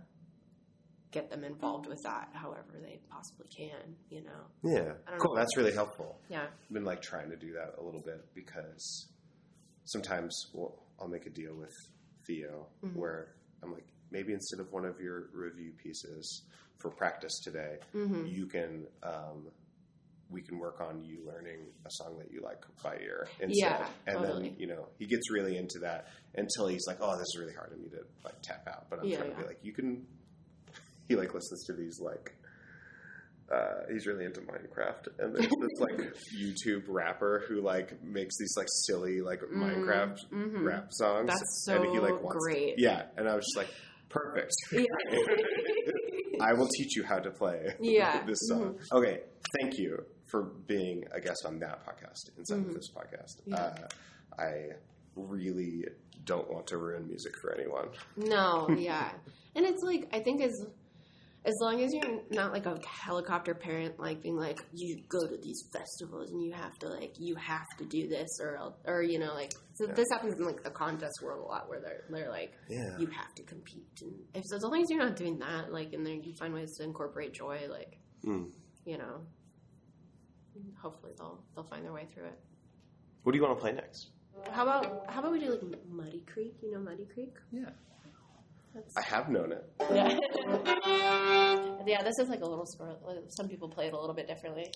get 1.12 1.30
them 1.30 1.44
involved 1.44 1.88
with 1.88 2.00
that 2.04 2.30
however 2.34 2.80
they 2.82 3.00
possibly 3.10 3.48
can, 3.56 3.96
you 4.10 4.22
know. 4.24 4.42
Yeah. 4.64 4.94
Cool. 5.20 5.34
know. 5.36 5.40
That's 5.42 5.56
really 5.58 5.74
helpful. 5.74 6.20
Yeah. 6.30 6.44
I've 6.44 6.74
been 6.74 6.84
like 6.86 7.02
trying 7.02 7.30
to 7.30 7.38
do 7.38 7.54
that 7.54 7.76
a 7.80 7.84
little 7.84 8.02
bit 8.02 8.26
because 8.36 9.08
sometimes 9.86 10.36
well, 10.54 10.76
I'll 11.00 11.08
make 11.08 11.26
a 11.26 11.30
deal 11.30 11.56
with 11.56 11.74
Theo 12.26 12.68
Mm-hmm. 12.84 13.00
where 13.00 13.36
I'm 13.64 13.72
like, 13.74 13.88
maybe 14.12 14.34
instead 14.34 14.60
of 14.60 14.72
one 14.72 14.86
of 14.86 15.00
your 15.00 15.30
review 15.34 15.72
pieces 15.82 16.44
for 16.78 16.90
practice 16.90 17.40
today, 17.44 17.78
Mm-hmm. 17.96 18.26
you 18.28 18.46
can. 18.48 18.86
Um, 19.04 19.48
we 20.30 20.42
can 20.42 20.60
work 20.60 20.82
on 20.82 21.04
you 21.04 21.20
learning 21.26 21.60
a 21.86 21.90
song 21.90 22.18
that 22.20 22.32
you 22.32 22.42
like 22.42 22.64
by 22.84 22.96
ear 23.02 23.28
instead. 23.40 23.80
Yeah, 23.80 23.88
and 24.08 24.18
totally. 24.20 24.50
then, 24.50 24.56
you 24.60 24.68
know, 24.68 24.88
he 25.00 25.06
gets 25.06 25.32
really 25.32 25.58
into 25.58 25.80
that 25.80 26.08
until 26.36 26.68
he's 26.68 26.86
like, 26.88 26.98
oh, 27.02 27.14
this 27.18 27.28
is 27.34 27.38
really 27.40 27.54
hard. 27.54 27.72
I 27.74 27.82
need 27.82 27.92
to 27.92 28.04
like 28.26 28.42
tap 28.42 28.68
out. 28.68 28.90
But 28.90 29.00
I'm 29.00 29.06
Yeah, 29.06 29.18
trying 29.20 29.32
to 29.32 29.38
be 29.38 29.44
like, 29.46 29.60
you 29.64 29.72
can, 29.74 30.06
he 31.08 31.16
like 31.16 31.34
listens 31.34 31.64
to 31.68 31.74
these 31.74 32.00
like, 32.02 32.34
uh, 33.50 33.84
he's 33.90 34.06
really 34.06 34.26
into 34.26 34.42
Minecraft, 34.42 35.08
and 35.20 35.34
there's 35.34 35.48
this 35.48 35.80
like 35.80 36.14
YouTube 36.38 36.84
rapper 36.90 37.46
who 37.48 37.62
like 37.62 38.04
makes 38.04 38.38
these 38.38 38.54
like 38.58 38.68
silly 38.86 39.22
like 39.22 39.40
Minecraft 39.40 40.18
mhm. 40.34 40.66
rap 40.66 40.88
songs. 40.92 41.28
That's 41.30 41.68
and 41.70 41.86
he 41.94 42.00
like 42.00 42.16
so 42.18 42.22
wants 42.24 42.46
great. 42.46 42.74
yeah, 42.78 43.04
and 43.16 43.30
I 43.30 43.36
was 43.36 43.46
just 43.46 43.56
like, 43.56 43.74
perfect. 44.10 44.52
Yeah. 44.74 44.84
I 46.42 46.54
will 46.54 46.68
teach 46.68 46.96
you 46.98 47.04
how 47.04 47.20
to 47.20 47.32
play 47.32 47.74
Yeah. 47.80 48.24
this 48.26 48.38
song. 48.50 48.78
Okay, 48.92 49.22
thank 49.62 49.78
you 49.80 50.06
for 50.28 50.44
being 50.68 51.04
a 51.14 51.20
guest 51.22 51.44
on 51.46 51.60
that 51.60 51.86
podcast 51.86 52.30
instead 52.38 52.60
of 52.60 52.74
this 52.74 52.90
podcast. 52.92 53.42
Mm-hmm. 53.42 53.54
Yeah. 53.54 53.86
Uh, 54.38 54.42
I 54.42 54.54
really 55.16 55.86
don't 56.26 56.50
want 56.52 56.68
to 56.68 56.78
ruin 56.78 57.08
music 57.08 57.34
for 57.42 57.54
anyone. 57.54 57.88
No, 58.18 58.70
yeah. 58.78 59.12
And 59.56 59.66
it's 59.66 59.82
like 59.84 60.08
I 60.14 60.20
think 60.20 60.42
as 60.42 60.66
as 61.46 61.54
long 61.62 61.82
as 61.82 61.94
you're 61.94 62.20
not 62.30 62.52
like 62.52 62.66
a 62.66 62.78
helicopter 62.86 63.54
parent, 63.56 63.98
like 64.00 64.22
being 64.22 64.36
like 64.36 64.60
you 64.74 65.02
go 65.08 65.26
to 65.26 65.38
these 65.42 65.64
festivals 65.72 66.30
and 66.32 66.44
you 66.44 66.52
have 66.52 66.78
to 66.80 66.90
like 66.90 67.14
you 67.20 67.36
have 67.36 67.66
to 67.78 67.86
do 67.86 68.10
this 68.10 68.28
or 68.42 68.74
or 68.86 69.02
you 69.02 69.18
know 69.18 69.34
like 69.34 69.54
so 69.76 69.86
this 69.88 70.08
happens 70.12 70.34
in 70.38 70.46
like 70.46 70.62
the 70.64 70.70
contest 70.70 71.14
world 71.24 71.46
a 71.46 71.48
lot 71.48 71.70
where 71.70 71.80
they're 71.80 72.04
they're 72.10 72.30
like 72.30 72.52
Yeah. 72.70 72.98
you 73.00 73.08
have 73.08 73.34
to 73.36 73.44
compete 73.44 73.88
and 74.02 74.14
if 74.34 74.44
so 74.46 74.58
as 74.58 74.64
long 74.64 74.82
as 74.82 74.88
you're 74.90 75.00
not 75.00 75.16
doing 75.16 75.40
that 75.40 75.72
like 75.72 75.94
and 75.94 76.06
then 76.06 76.22
you 76.24 76.34
find 76.38 76.54
ways 76.54 76.76
to 76.78 76.84
incorporate 76.84 77.34
joy 77.34 77.62
like 77.70 77.98
Mm. 78.26 78.52
you 78.86 78.98
know 78.98 79.22
hopefully 80.82 81.14
they'll 81.18 81.40
they'll 81.56 81.64
find 81.66 81.84
their 81.84 81.94
way 81.94 82.08
through 82.14 82.26
it. 82.26 82.40
What 83.24 83.32
do 83.32 83.38
you 83.38 83.44
want 83.44 83.58
to 83.58 83.62
play 83.62 83.74
next? 83.74 84.10
How 84.52 84.64
about 84.64 85.10
how 85.10 85.20
about 85.20 85.32
we 85.32 85.40
do 85.40 85.50
like 85.50 85.62
Muddy 85.90 86.24
Creek? 86.32 86.56
You 86.62 86.74
know 86.74 86.80
Muddy 86.80 87.06
Creek? 87.14 87.34
Yeah. 87.52 87.70
That's, 88.74 88.96
I 88.96 89.02
have 89.02 89.30
known 89.30 89.52
it. 89.54 89.70
yeah. 89.92 90.10
yeah, 91.88 92.04
this 92.04 92.20
is 92.20 92.30
like 92.30 92.42
a 92.42 92.46
little 92.46 92.66
squirrel. 92.66 93.24
Some 93.30 93.48
people 93.48 93.70
play 93.70 93.88
it 93.88 93.94
a 93.94 94.00
little 94.00 94.14
bit 94.16 94.28
differently. 94.28 94.72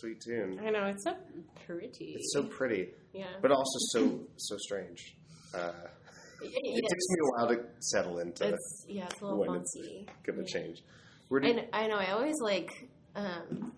Sweet 0.00 0.20
tune. 0.20 0.60
I 0.64 0.70
know 0.70 0.84
it's 0.86 1.04
so 1.04 1.14
pretty. 1.66 2.14
It's 2.16 2.32
so 2.32 2.44
pretty, 2.44 2.88
yeah. 3.12 3.26
but 3.42 3.50
also 3.50 3.78
so 3.92 4.20
so 4.36 4.56
strange. 4.58 5.16
Uh, 5.54 5.72
it, 6.42 6.50
it 6.52 6.82
takes 6.90 7.08
me 7.10 7.16
a 7.22 7.30
while 7.30 7.48
to 7.48 7.62
settle 7.80 8.18
into 8.18 8.48
It's 8.48 8.84
yeah, 8.88 9.04
it's 9.06 9.20
a 9.20 9.24
little 9.24 9.40
when 9.40 9.60
it's 9.60 9.74
funky. 9.76 10.06
gonna 10.26 10.38
yeah. 10.46 10.52
change. 10.52 10.82
Where 11.28 11.40
do 11.40 11.48
you, 11.48 11.54
And 11.58 11.66
I 11.72 11.86
know 11.86 11.96
I 11.96 12.10
always 12.12 12.36
like, 12.42 12.70
um, 13.16 13.72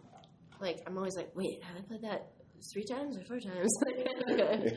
like 0.60 0.78
I'm 0.86 0.96
always 0.96 1.16
like, 1.16 1.30
wait, 1.34 1.62
have 1.62 1.76
I 1.76 1.80
played 1.86 2.02
that 2.02 2.28
three 2.72 2.84
times 2.84 3.16
or 3.16 3.24
four 3.24 3.38
times? 3.38 3.72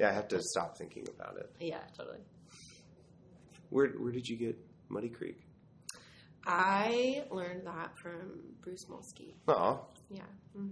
yeah, 0.00 0.08
I 0.10 0.12
have 0.12 0.28
to 0.28 0.40
stop 0.42 0.76
thinking 0.78 1.06
about 1.14 1.36
it. 1.36 1.50
yeah, 1.60 1.80
totally. 1.96 2.18
Where 3.68 3.88
where 3.90 4.12
did 4.12 4.26
you 4.26 4.36
get 4.36 4.56
Muddy 4.88 5.08
Creek? 5.10 5.40
I 6.46 7.24
learned 7.30 7.66
that 7.66 7.90
from 8.02 8.40
Bruce 8.62 8.86
Molsky. 8.90 9.34
Oh, 9.48 9.86
Yeah, 10.08 10.22
hmm 10.54 10.68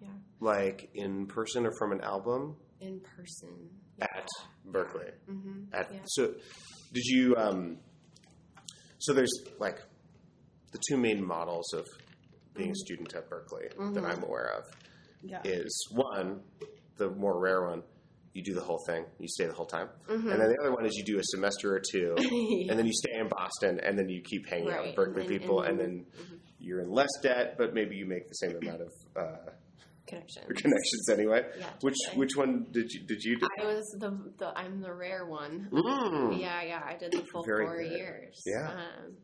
yeah, 0.00 0.08
like 0.40 0.90
in 0.94 1.26
person 1.26 1.66
or 1.66 1.72
from 1.78 1.92
an 1.92 2.00
album 2.02 2.56
in 2.80 3.00
person. 3.00 3.68
at 4.00 4.28
Berklee. 4.70 5.10
hmm 5.26 5.64
At 5.72 5.92
Yeah. 5.92 5.98
so, 6.06 6.34
did 6.92 7.04
you? 7.04 7.34
Um, 7.36 7.78
so 8.98 9.12
there's 9.12 9.32
like 9.58 9.78
the 10.72 10.78
two 10.88 10.96
main 10.96 11.24
models 11.26 11.72
of 11.74 11.86
being 12.54 12.70
a 12.70 12.74
student 12.74 13.12
at 13.14 13.28
Berklee 13.28 13.94
that 13.94 14.04
I'm 14.04 14.22
aware 14.22 14.52
of 14.58 14.64
Yeah. 15.22 15.40
is 15.44 15.88
one, 15.92 16.42
the 16.96 17.10
more 17.10 17.38
rare 17.40 17.66
one, 17.68 17.82
you 18.38 18.44
do 18.44 18.54
the 18.54 18.62
whole 18.64 18.80
thing, 18.86 19.04
you 19.18 19.28
stay 19.28 19.46
the 19.46 19.52
whole 19.52 19.66
time, 19.66 19.88
Mhm. 20.08 20.30
and 20.32 20.40
then 20.40 20.48
the 20.52 20.56
other 20.60 20.72
one 20.72 20.86
is 20.86 20.94
you 20.96 21.04
do 21.04 21.18
a 21.18 21.22
semester 21.24 21.74
or 21.74 21.80
two, 21.92 22.14
Yeah. 22.18 22.70
and 22.70 22.78
then 22.78 22.86
you 22.86 22.92
stay 22.94 23.14
in 23.18 23.28
Boston, 23.28 23.80
and 23.80 23.98
then 23.98 24.08
you 24.08 24.22
keep 24.22 24.46
hanging 24.48 24.70
out 24.70 24.86
with 24.86 24.94
Berklee 24.96 25.06
and 25.08 25.16
then- 25.16 25.26
people, 25.40 25.60
and 25.62 25.70
and 25.70 25.80
then- 25.80 26.06
then 26.16 26.40
you're 26.60 26.80
in 26.80 26.90
less 26.90 27.10
debt, 27.22 27.56
but 27.58 27.74
maybe 27.74 27.96
you 27.96 28.06
make 28.06 28.26
the 28.28 28.34
same 28.34 28.56
amount 28.56 28.80
of 28.82 28.92
uh, 29.16 29.50
Connection. 30.06 30.42
connections 30.46 31.08
anyway. 31.10 31.42
Yeah, 31.58 31.70
Which 31.82 31.96
which 32.14 32.34
one 32.36 32.66
did 32.72 32.90
you 32.92 33.04
did 33.06 33.22
you 33.22 33.38
do? 33.38 33.46
I 33.60 33.64
was 33.66 33.84
the, 34.00 34.10
the 34.38 34.48
I'm 34.58 34.80
the 34.80 34.92
rare 34.94 35.26
one. 35.26 35.68
Mm. 35.70 36.40
Yeah, 36.40 36.62
yeah, 36.62 36.82
I 36.84 36.96
did 36.96 37.12
the 37.12 37.24
full 37.30 37.44
Very 37.44 37.66
four 37.66 37.76
good. 37.82 37.92
years. 37.92 38.42
Yeah. 38.46 38.70
um, 38.70 39.16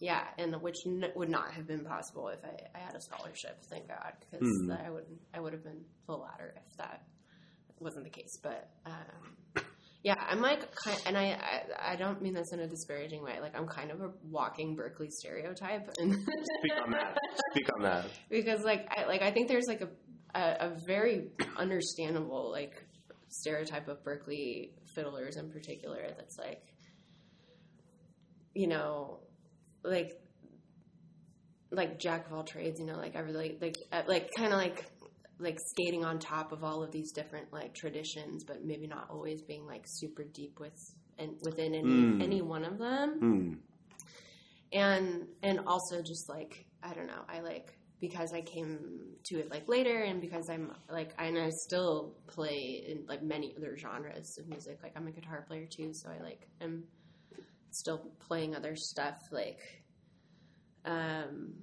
yeah, 0.00 0.24
and 0.38 0.56
which 0.62 0.76
n- 0.86 1.12
would 1.14 1.28
not 1.28 1.52
have 1.52 1.66
been 1.66 1.84
possible 1.84 2.28
if 2.28 2.40
I, 2.44 2.56
I 2.74 2.78
had 2.80 2.94
a 2.96 3.00
scholarship. 3.02 3.58
Thank 3.70 3.88
God, 3.88 4.12
because 4.20 4.40
Hmm. 4.64 4.72
I 4.72 4.90
would 4.90 5.04
I 5.34 5.40
would 5.40 5.52
have 5.52 5.62
been 5.62 5.84
the 6.06 6.14
latter 6.16 6.54
if 6.56 6.76
that 6.78 7.02
wasn't 7.82 8.04
the 8.04 8.10
case. 8.10 8.38
But 8.42 8.68
um, 8.86 9.64
yeah, 10.02 10.14
I'm 10.28 10.40
like, 10.40 10.60
kind, 10.74 11.00
and 11.06 11.16
I, 11.16 11.38
I 11.40 11.92
I 11.92 11.96
don't 11.96 12.20
mean 12.22 12.34
this 12.34 12.52
in 12.52 12.60
a 12.60 12.66
disparaging 12.66 13.22
way. 13.22 13.38
Like 13.40 13.56
I'm 13.56 13.66
kind 13.66 13.90
of 13.90 14.00
a 14.00 14.10
walking 14.30 14.76
Berklee 14.76 15.10
stereotype, 15.10 15.88
and 15.98 16.12
Speak 16.60 16.72
on 16.84 16.90
that. 16.92 17.18
Speak 17.52 17.68
on 17.74 17.82
that. 17.82 18.06
because 18.30 18.62
like 18.62 18.86
I 18.90 19.06
like 19.06 19.22
I 19.22 19.30
think 19.30 19.48
there's 19.48 19.66
like 19.68 19.82
a, 19.82 19.88
a 20.38 20.66
a 20.70 20.76
very 20.86 21.28
understandable 21.56 22.50
like 22.50 22.84
stereotype 23.28 23.88
of 23.88 24.02
Berklee 24.04 24.70
fiddlers 24.94 25.36
in 25.36 25.50
particular 25.50 26.02
that's 26.18 26.36
like 26.38 26.62
you 28.54 28.66
know 28.66 29.20
like 29.82 30.12
like 31.70 31.98
jack 31.98 32.26
of 32.26 32.34
all 32.34 32.44
trades 32.44 32.78
you 32.78 32.84
know 32.84 32.96
like 32.98 33.16
I 33.16 33.20
really 33.20 33.56
like 33.58 33.76
uh, 33.90 34.02
like 34.06 34.28
kind 34.36 34.52
of 34.52 34.58
like 34.58 34.84
like 35.42 35.58
skating 35.60 36.04
on 36.04 36.18
top 36.18 36.52
of 36.52 36.62
all 36.64 36.82
of 36.82 36.90
these 36.92 37.12
different 37.12 37.52
like 37.52 37.74
traditions 37.74 38.44
but 38.44 38.64
maybe 38.64 38.86
not 38.86 39.08
always 39.10 39.42
being 39.42 39.66
like 39.66 39.84
super 39.86 40.24
deep 40.24 40.58
with 40.60 40.78
and 41.18 41.32
within 41.44 41.74
any 41.74 41.88
Mm. 41.88 42.22
any 42.22 42.42
one 42.42 42.64
of 42.64 42.78
them 42.78 43.18
Hmm. 43.20 43.54
and 44.72 45.26
and 45.42 45.60
also 45.66 46.02
just 46.02 46.28
like 46.28 46.64
I 46.82 46.94
don't 46.94 47.06
know, 47.06 47.22
I 47.28 47.40
like 47.40 47.78
because 48.00 48.32
I 48.34 48.40
came 48.40 49.14
to 49.26 49.38
it 49.38 49.50
like 49.50 49.68
later, 49.68 50.02
and 50.02 50.20
because 50.20 50.48
I'm 50.50 50.72
like 50.90 51.14
I 51.18 51.26
and 51.26 51.38
I 51.38 51.50
still 51.50 52.16
play 52.26 52.84
in 52.88 53.06
like 53.06 53.22
many 53.22 53.54
other 53.56 53.76
genres 53.76 54.36
of 54.38 54.48
music. 54.48 54.80
Like 54.82 54.92
I'm 54.96 55.06
a 55.06 55.12
guitar 55.12 55.44
player 55.46 55.66
too, 55.66 55.92
so 55.92 56.10
I 56.10 56.20
like 56.22 56.48
am 56.60 56.84
still 57.70 58.10
playing 58.18 58.56
other 58.56 58.74
stuff. 58.74 59.18
Like, 59.30 59.60
um, 60.84 61.54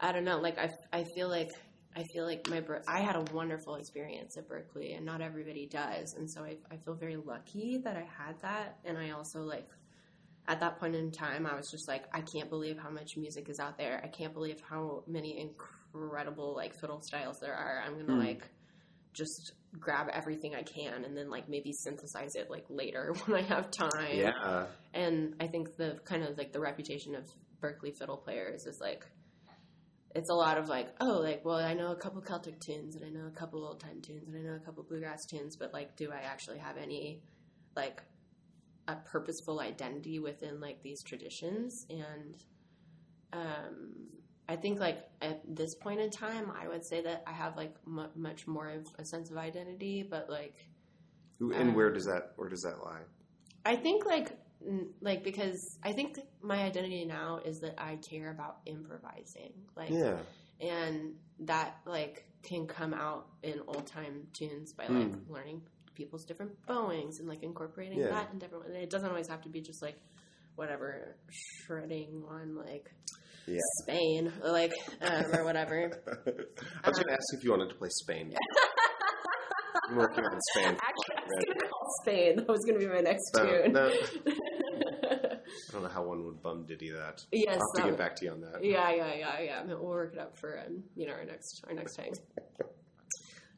I 0.00 0.12
don't 0.12 0.24
know. 0.24 0.38
Like 0.40 0.58
I 0.58 0.68
I 0.92 1.04
feel 1.14 1.28
like. 1.28 1.48
I 1.96 2.04
feel 2.04 2.24
like 2.24 2.48
my 2.48 2.62
I 2.86 3.00
had 3.00 3.16
a 3.16 3.24
wonderful 3.32 3.74
experience 3.76 4.36
at 4.36 4.48
Berklee, 4.48 4.96
and 4.96 5.04
not 5.04 5.20
everybody 5.20 5.66
does, 5.66 6.14
and 6.14 6.30
so 6.30 6.44
I, 6.44 6.56
I 6.70 6.76
feel 6.76 6.94
very 6.94 7.16
lucky 7.16 7.78
that 7.78 7.96
I 7.96 8.06
had 8.22 8.40
that. 8.42 8.78
And 8.84 8.96
I 8.96 9.10
also 9.10 9.42
like 9.42 9.68
at 10.46 10.60
that 10.60 10.78
point 10.78 10.94
in 10.94 11.10
time, 11.10 11.46
I 11.46 11.54
was 11.54 11.70
just 11.70 11.88
like, 11.88 12.04
I 12.12 12.22
can't 12.22 12.48
believe 12.48 12.78
how 12.78 12.90
much 12.90 13.16
music 13.16 13.48
is 13.50 13.60
out 13.60 13.76
there. 13.76 14.00
I 14.02 14.08
can't 14.08 14.32
believe 14.32 14.60
how 14.60 15.04
many 15.06 15.38
incredible 15.38 16.54
like 16.54 16.74
fiddle 16.74 17.00
styles 17.02 17.38
there 17.40 17.54
are. 17.54 17.82
I'm 17.84 17.98
gonna 17.98 18.14
Hmm. 18.14 18.26
like 18.26 18.48
just 19.12 19.52
grab 19.78 20.08
everything 20.12 20.54
I 20.54 20.62
can 20.62 21.04
and 21.04 21.16
then 21.16 21.28
like 21.28 21.48
maybe 21.48 21.72
synthesize 21.72 22.34
it 22.34 22.48
like 22.50 22.64
later 22.70 23.12
when 23.26 23.42
I 23.44 23.46
have 23.46 23.70
time. 23.70 24.14
Yeah. 24.16 24.66
And 24.94 25.34
I 25.40 25.48
think 25.48 25.76
the 25.76 25.98
kind 26.04 26.22
of 26.22 26.38
like 26.38 26.52
the 26.52 26.60
reputation 26.60 27.14
of 27.14 27.28
Berklee 27.60 27.94
fiddle 27.96 28.16
players 28.16 28.66
is 28.66 28.80
like 28.80 29.04
it's 30.14 30.30
a 30.30 30.34
lot 30.34 30.58
of 30.58 30.68
like, 30.68 30.88
oh, 31.00 31.20
like, 31.20 31.44
well, 31.44 31.56
I 31.58 31.74
know 31.74 31.92
a 31.92 31.96
couple 31.96 32.20
Celtic 32.22 32.58
tunes 32.60 32.96
and 32.96 33.04
I 33.04 33.08
know 33.10 33.26
a 33.26 33.30
couple 33.30 33.64
old 33.64 33.80
time 33.80 34.00
tunes 34.00 34.26
and 34.28 34.36
I 34.36 34.40
know 34.40 34.56
a 34.56 34.60
couple 34.64 34.82
bluegrass 34.82 35.26
tunes, 35.26 35.56
but 35.56 35.72
like, 35.72 35.96
do 35.96 36.10
I 36.12 36.20
actually 36.20 36.58
have 36.58 36.76
any 36.76 37.22
like 37.76 38.02
a 38.88 38.96
purposeful 38.96 39.60
identity 39.60 40.18
within 40.18 40.60
like 40.60 40.82
these 40.82 41.02
traditions? 41.02 41.86
And 41.90 42.42
um, 43.32 43.92
I 44.48 44.56
think 44.56 44.80
like 44.80 45.00
at 45.20 45.42
this 45.46 45.74
point 45.74 46.00
in 46.00 46.10
time, 46.10 46.50
I 46.58 46.68
would 46.68 46.84
say 46.84 47.02
that 47.02 47.22
I 47.26 47.32
have 47.32 47.56
like 47.56 47.74
mu 47.86 48.06
much 48.16 48.46
more 48.46 48.70
of 48.70 48.86
a 48.98 49.04
sense 49.04 49.30
of 49.30 49.36
identity, 49.36 50.02
but 50.08 50.30
like 50.30 50.54
Who- 51.38 51.52
And 51.52 51.70
Um, 51.70 51.74
where 51.74 51.92
does 51.92 52.06
that 52.06 52.32
where 52.36 52.48
does 52.48 52.62
that 52.62 52.78
lie? 52.82 53.02
I 53.66 53.76
think 53.76 54.06
like 54.06 54.32
like 55.00 55.22
because 55.24 55.78
I 55.82 55.92
think 55.92 56.18
my 56.42 56.62
identity 56.64 57.04
now 57.04 57.40
is 57.44 57.60
that 57.60 57.74
I 57.78 57.96
care 57.96 58.30
about 58.30 58.58
improvising, 58.66 59.52
like, 59.76 59.90
Yeah. 59.90 60.16
and 60.60 61.14
that 61.40 61.76
like 61.86 62.24
can 62.42 62.66
come 62.66 62.94
out 62.94 63.26
in 63.42 63.60
old 63.66 63.86
time 63.86 64.26
tunes 64.32 64.72
by 64.72 64.86
like 64.86 65.08
Mm. 65.08 65.28
learning 65.28 65.62
people's 65.94 66.24
different 66.24 66.52
bowings 66.66 67.18
and 67.18 67.28
like 67.28 67.42
incorporating 67.42 67.98
Yeah. 67.98 68.08
that 68.10 68.32
in 68.32 68.38
different. 68.38 68.66
and 68.66 68.76
It 68.76 68.90
doesn't 68.90 69.08
always 69.08 69.28
have 69.28 69.42
to 69.42 69.48
be 69.48 69.60
just 69.60 69.82
like 69.82 69.98
whatever 70.56 71.16
shredding 71.30 72.24
on 72.28 72.54
like 72.56 72.90
Yeah. 73.46 73.58
Spain, 73.82 74.32
like 74.44 74.72
um, 75.00 75.24
or 75.34 75.44
whatever. 75.44 75.90
I 76.84 76.88
was 76.88 76.98
going 76.98 77.08
to 77.08 77.12
ask 77.12 77.34
if 77.34 77.42
you 77.44 77.50
wanted 77.50 77.68
to 77.70 77.74
play 77.76 77.88
Spain. 77.90 78.34
I'm 79.88 79.96
working 79.96 80.22
on 80.24 80.38
Spain. 80.54 80.76
Actually, 80.76 81.16
I 81.16 81.24
was 81.26 81.44
gonna 81.46 81.70
call 81.70 81.88
Spain. 82.02 82.36
That 82.36 82.48
was 82.48 82.64
gonna 82.66 82.78
be 82.78 82.86
my 82.86 83.00
next 83.00 83.30
No, 83.34 83.44
tune. 83.46 83.72
no. 83.72 83.90
I 85.68 85.72
don't 85.72 85.82
know 85.82 85.88
how 85.88 86.02
one 86.04 86.24
would 86.24 86.42
bum 86.42 86.64
diddy 86.66 86.90
that. 86.90 87.24
yes, 87.32 87.60
I'll 87.60 87.66
have 87.66 87.74
to 87.74 87.82
um, 87.82 87.88
get 87.90 87.98
back 87.98 88.16
to 88.16 88.24
you 88.24 88.30
on 88.32 88.40
that. 88.40 88.64
Yeah, 88.64 88.90
yeah, 88.90 89.14
yeah, 89.14 89.40
yeah. 89.40 89.64
We'll 89.64 89.84
work 89.84 90.14
it 90.14 90.18
up 90.18 90.38
for 90.38 90.58
um, 90.58 90.82
you 90.96 91.06
know 91.06 91.12
our 91.14 91.24
next 91.24 91.64
our 91.68 91.74
next 91.74 91.96
time. 91.96 92.12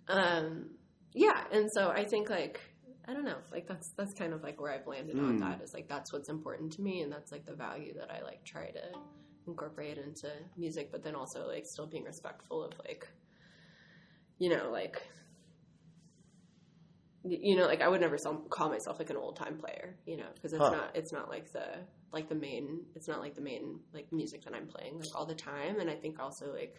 Um, 0.09 0.71
yeah, 1.15 1.45
and 1.53 1.71
so 1.73 1.89
I 1.91 2.05
think 2.05 2.31
like 2.31 2.61
I 3.07 3.13
don't 3.13 3.25
know, 3.25 3.39
like 3.53 3.67
that's 3.69 3.93
that's 3.97 4.13
kind 4.15 4.33
of 4.33 4.43
like 4.43 4.61
where 4.61 4.73
I've 4.73 4.87
landed 4.87 5.19
on 5.19 5.37
Mm. 5.37 5.41
that 5.41 5.63
is 5.63 5.73
like 5.73 5.89
that's 5.89 6.13
what's 6.13 6.29
important 6.29 6.73
to 6.75 6.83
me, 6.83 7.03
and 7.03 7.13
that's 7.13 7.31
like 7.33 7.47
the 7.47 7.55
value 7.55 7.95
that 7.95 8.11
I 8.11 8.23
like 8.23 8.45
try 8.45 8.71
to 8.71 8.83
incorporate 9.47 9.99
into 9.99 10.31
music, 10.57 10.91
but 10.91 11.03
then 11.03 11.15
also 11.15 11.47
like 11.47 11.65
still 11.67 11.87
being 11.87 12.05
respectful 12.05 12.63
of 12.65 12.73
like 12.87 13.09
you 14.39 14.49
know 14.49 14.71
like 14.71 15.03
you 17.25 17.57
know 17.57 17.67
like 17.67 17.83
I 17.83 17.89
would 17.89 18.01
never 18.01 18.17
call 18.49 18.69
myself 18.71 18.99
like 18.99 19.11
an 19.11 19.17
old 19.17 19.37
time 19.37 19.59
player, 19.59 19.97
you 20.07 20.17
know, 20.17 20.27
because 20.35 20.53
it's 20.53 20.63
Huh. 20.63 20.71
not 20.71 20.91
it's 20.97 21.13
not 21.13 21.29
like 21.29 21.53
the 21.53 21.67
like 22.13 22.29
the 22.29 22.35
main 22.35 22.85
it's 22.95 23.09
not 23.09 23.21
like 23.21 23.35
the 23.35 23.41
main 23.41 23.81
like 23.95 24.13
music 24.13 24.45
that 24.45 24.55
I'm 24.55 24.67
playing 24.67 24.99
like 24.99 25.09
all 25.15 25.27
the 25.27 25.35
time, 25.35 25.81
and 25.81 25.91
I 25.91 25.95
think 25.95 26.19
also 26.19 26.53
like 26.53 26.75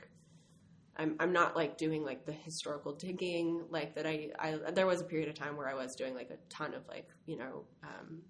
I'm 0.98 1.16
I'm 1.20 1.32
not 1.34 1.56
like 1.56 1.78
doing 1.78 2.04
like 2.04 2.26
the 2.26 2.34
historical 2.34 2.94
digging 2.96 3.66
like 3.70 3.96
that 3.96 4.06
I 4.06 4.30
I 4.38 4.72
there 4.74 4.88
was 4.88 5.02
a 5.02 5.06
period 5.06 5.30
of 5.30 5.36
time 5.36 5.56
where 5.56 5.70
I 5.70 5.74
was 5.76 5.96
doing 5.96 6.14
like 6.16 6.30
a 6.30 6.38
ton 6.50 6.74
of 6.74 6.88
like 6.88 7.08
you 7.26 7.38
know 7.38 7.66
um 7.84 8.22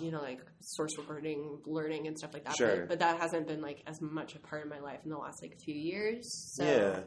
you 0.00 0.10
know 0.10 0.20
like 0.22 0.40
source 0.60 0.96
recording 0.96 1.58
learning 1.66 2.06
and 2.06 2.18
stuff 2.18 2.32
like 2.32 2.44
that 2.44 2.56
Sure. 2.56 2.76
but, 2.78 2.88
but 2.88 2.98
that 3.00 3.20
hasn't 3.20 3.46
been 3.46 3.60
like 3.60 3.82
as 3.86 4.00
much 4.00 4.34
a 4.34 4.38
part 4.38 4.62
of 4.64 4.70
my 4.70 4.80
life 4.80 5.00
in 5.04 5.10
the 5.10 5.18
last 5.18 5.42
like 5.42 5.58
few 5.62 5.74
years 5.74 6.54
so 6.56 6.64
yeah. 6.64 7.00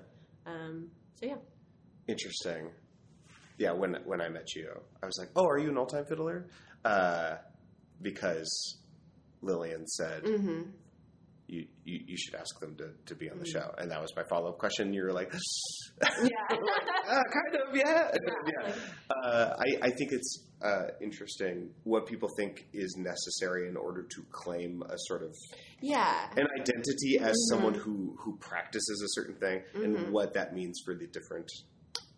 um 0.45 0.89
so 1.19 1.25
yeah 1.25 1.35
Interesting. 2.07 2.69
Yeah, 3.57 3.71
when 3.71 3.95
when 4.05 4.21
I 4.21 4.29
met 4.29 4.53
you, 4.53 4.69
I 5.01 5.05
was 5.05 5.17
like, 5.17 5.29
"Oh, 5.35 5.45
are 5.47 5.57
you 5.57 5.69
an 5.69 5.77
all-time 5.77 6.05
fiddler?" 6.05 6.47
Uh, 6.83 7.37
because 8.01 8.77
Lillian 9.41 9.85
said, 9.87 10.23
mm-hmm 10.23 10.61
you, 11.47 11.63
you, 11.83 11.99
you 12.07 12.17
should 12.17 12.33
ask 12.33 12.59
them 12.59 12.75
to, 12.75 12.89
to 13.05 13.13
be 13.13 13.29
on 13.29 13.37
the 13.37 13.45
show. 13.45 13.71
And 13.77 13.91
that 13.91 14.01
was 14.01 14.11
my 14.15 14.23
follow 14.23 14.49
up 14.49 14.57
question. 14.57 14.91
You 14.95 15.03
were 15.03 15.13
like, 15.13 15.31
Yeah. 16.01 16.27
uh, 16.49 16.57
kind 17.07 17.55
of, 17.67 17.75
yeah. 17.75 18.09
Yeah, 18.15 18.65
like- 18.65 18.75
Uh, 19.23 19.49
I, 19.59 19.85
I 19.85 19.89
think 19.91 20.11
it's 20.11 20.43
uh, 20.63 20.85
interesting 21.03 21.69
what 21.83 22.07
people 22.07 22.29
think 22.35 22.65
is 22.73 22.95
necessary 22.97 23.69
in 23.69 23.77
order 23.77 24.01
to 24.01 24.25
claim 24.31 24.81
a 24.89 24.95
sort 24.97 25.21
of 25.21 25.35
yeah. 25.81 26.27
an 26.35 26.47
identity 26.59 27.19
as 27.19 27.33
Mhm. 27.35 27.49
someone 27.51 27.73
who, 27.75 28.17
who 28.21 28.37
practices 28.37 29.03
a 29.05 29.09
certain 29.09 29.35
thing 29.35 29.61
and 29.75 29.95
Mhm. 29.97 30.09
what 30.09 30.33
that 30.33 30.55
means 30.55 30.81
for 30.83 30.95
the 30.95 31.05
different 31.05 31.47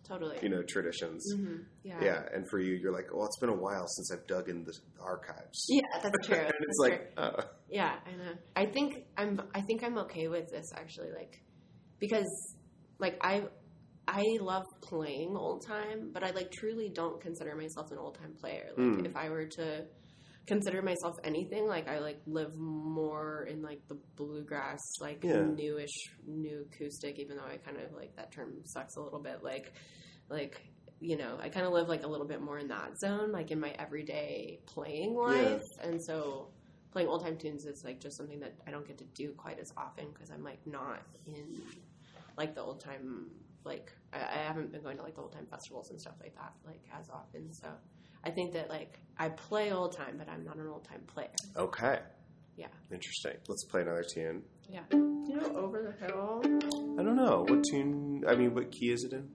Totally. 0.08 0.38
you 0.42 0.48
know 0.48 0.62
traditions. 0.68 1.30
hmm 1.36 1.56
Yeah. 1.82 2.02
Yeah, 2.02 2.22
and 2.34 2.48
for 2.48 2.58
you, 2.58 2.74
you're 2.74 2.92
like, 2.92 3.06
well, 3.14 3.26
it's 3.26 3.38
been 3.38 3.50
a 3.50 3.54
while 3.66 3.86
since 3.86 4.10
I've 4.12 4.26
dug 4.26 4.48
in 4.48 4.64
the 4.64 4.72
archives. 5.00 5.66
Yeah, 5.68 5.82
that's 6.02 6.16
true. 6.26 6.36
and 6.38 6.52
it's 6.68 6.78
like, 6.80 7.12
uh, 7.16 7.42
Yeah, 7.68 7.94
I 8.06 8.10
know. 8.16 8.32
I 8.56 8.66
think 8.66 9.04
I'm. 9.16 9.40
I 9.54 9.60
think 9.60 9.82
I'm 9.84 9.98
okay 9.98 10.28
with 10.28 10.48
this 10.50 10.72
actually, 10.74 11.10
like, 11.12 11.40
because 12.00 12.30
like 12.98 13.18
I, 13.22 13.44
I 14.06 14.24
love 14.40 14.64
playing 14.82 15.36
old 15.36 15.66
time, 15.66 16.10
but 16.12 16.24
I 16.24 16.30
like 16.30 16.50
truly 16.50 16.88
don't 16.88 17.20
consider 17.20 17.54
myself 17.54 17.90
an 17.92 17.98
old 17.98 18.16
time 18.18 18.34
player. 18.40 18.70
Like, 18.76 18.86
Mm. 19.00 19.06
if 19.06 19.16
I 19.16 19.28
were 19.28 19.46
to 19.46 19.84
consider 20.48 20.82
myself 20.82 21.16
anything, 21.22 21.66
like 21.66 21.88
I 21.88 21.98
like 21.98 22.20
live 22.26 22.56
more 22.56 23.44
in 23.44 23.62
like 23.62 23.86
the 23.88 23.98
bluegrass, 24.16 24.80
like 25.00 25.22
Yeah. 25.22 25.42
newish, 25.42 26.10
new 26.26 26.66
acoustic. 26.72 27.18
Even 27.18 27.36
though 27.36 27.44
I 27.44 27.58
kind 27.58 27.76
of 27.76 27.92
like 27.92 28.16
that 28.16 28.32
term 28.32 28.54
sucks 28.64 28.96
a 28.96 29.00
little 29.00 29.20
bit. 29.20 29.44
Like, 29.44 29.72
like 30.28 30.60
you 31.00 31.16
know, 31.16 31.38
I 31.40 31.48
kind 31.48 31.64
of 31.64 31.72
live 31.72 31.88
like 31.88 32.02
a 32.02 32.08
little 32.08 32.26
bit 32.26 32.40
more 32.40 32.58
in 32.58 32.68
that 32.68 32.98
zone, 32.98 33.30
like 33.30 33.52
in 33.52 33.60
my 33.60 33.70
everyday 33.78 34.58
playing 34.66 35.14
life, 35.14 35.62
and 35.84 36.02
so 36.02 36.48
playing 36.90 37.08
old 37.08 37.22
time 37.22 37.36
tunes 37.36 37.64
is 37.66 37.84
like 37.84 38.00
just 38.00 38.16
something 38.16 38.40
that 38.40 38.54
I 38.66 38.70
don't 38.70 38.86
get 38.86 38.98
to 38.98 39.04
do 39.14 39.32
quite 39.32 39.60
as 39.60 39.72
often 39.76 40.06
because 40.12 40.30
I'm 40.30 40.42
like 40.42 40.66
not 40.66 41.02
in 41.26 41.62
like 42.36 42.54
the 42.54 42.62
old 42.62 42.80
time 42.80 43.26
like 43.64 43.92
I, 44.12 44.18
I 44.18 44.38
haven't 44.46 44.72
been 44.72 44.82
going 44.82 44.96
to 44.96 45.02
like 45.02 45.14
the 45.14 45.20
old 45.20 45.32
time 45.32 45.46
festivals 45.46 45.90
and 45.90 46.00
stuff 46.00 46.14
like 46.20 46.34
that 46.36 46.54
like 46.66 46.80
as 46.98 47.10
often. 47.10 47.52
So 47.52 47.68
I 48.24 48.30
think 48.30 48.52
that 48.52 48.68
like 48.70 48.98
I 49.18 49.28
play 49.30 49.72
old 49.72 49.96
time, 49.96 50.16
but 50.18 50.28
I'm 50.28 50.44
not 50.44 50.56
an 50.56 50.68
old 50.68 50.84
time 50.84 51.02
player. 51.06 51.28
okay. 51.56 52.00
Yeah. 52.56 52.66
Interesting. 52.92 53.34
Let's 53.48 53.64
play 53.64 53.82
another 53.82 54.02
tune. 54.04 54.42
Yeah. 54.68 54.80
You 54.92 55.36
know, 55.40 55.56
over 55.56 55.80
the 55.82 56.06
hill. 56.06 56.40
I 56.98 57.02
don't 57.04 57.14
know. 57.16 57.44
What 57.48 57.62
tune, 57.70 58.24
I 58.26 58.34
mean, 58.34 58.52
what 58.54 58.72
key 58.72 58.90
is 58.90 59.04
it 59.04 59.12
in? 59.12 59.28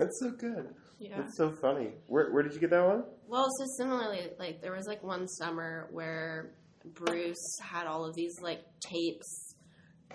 That's 0.00 0.18
so 0.18 0.30
good. 0.30 0.74
Yeah. 0.98 1.18
That's 1.20 1.36
so 1.36 1.50
funny. 1.50 1.90
Where 2.08 2.32
where 2.32 2.42
did 2.42 2.54
you 2.54 2.58
get 2.60 2.70
that 2.70 2.84
one? 2.86 3.04
Well, 3.28 3.46
so 3.58 3.64
similarly, 3.78 4.28
like 4.38 4.60
there 4.62 4.72
was 4.74 4.86
like 4.86 5.02
one 5.04 5.28
summer 5.28 5.88
where 5.92 6.52
Bruce 6.94 7.58
had 7.62 7.86
all 7.86 8.04
of 8.06 8.14
these 8.14 8.34
like 8.42 8.60
tapes 8.80 9.54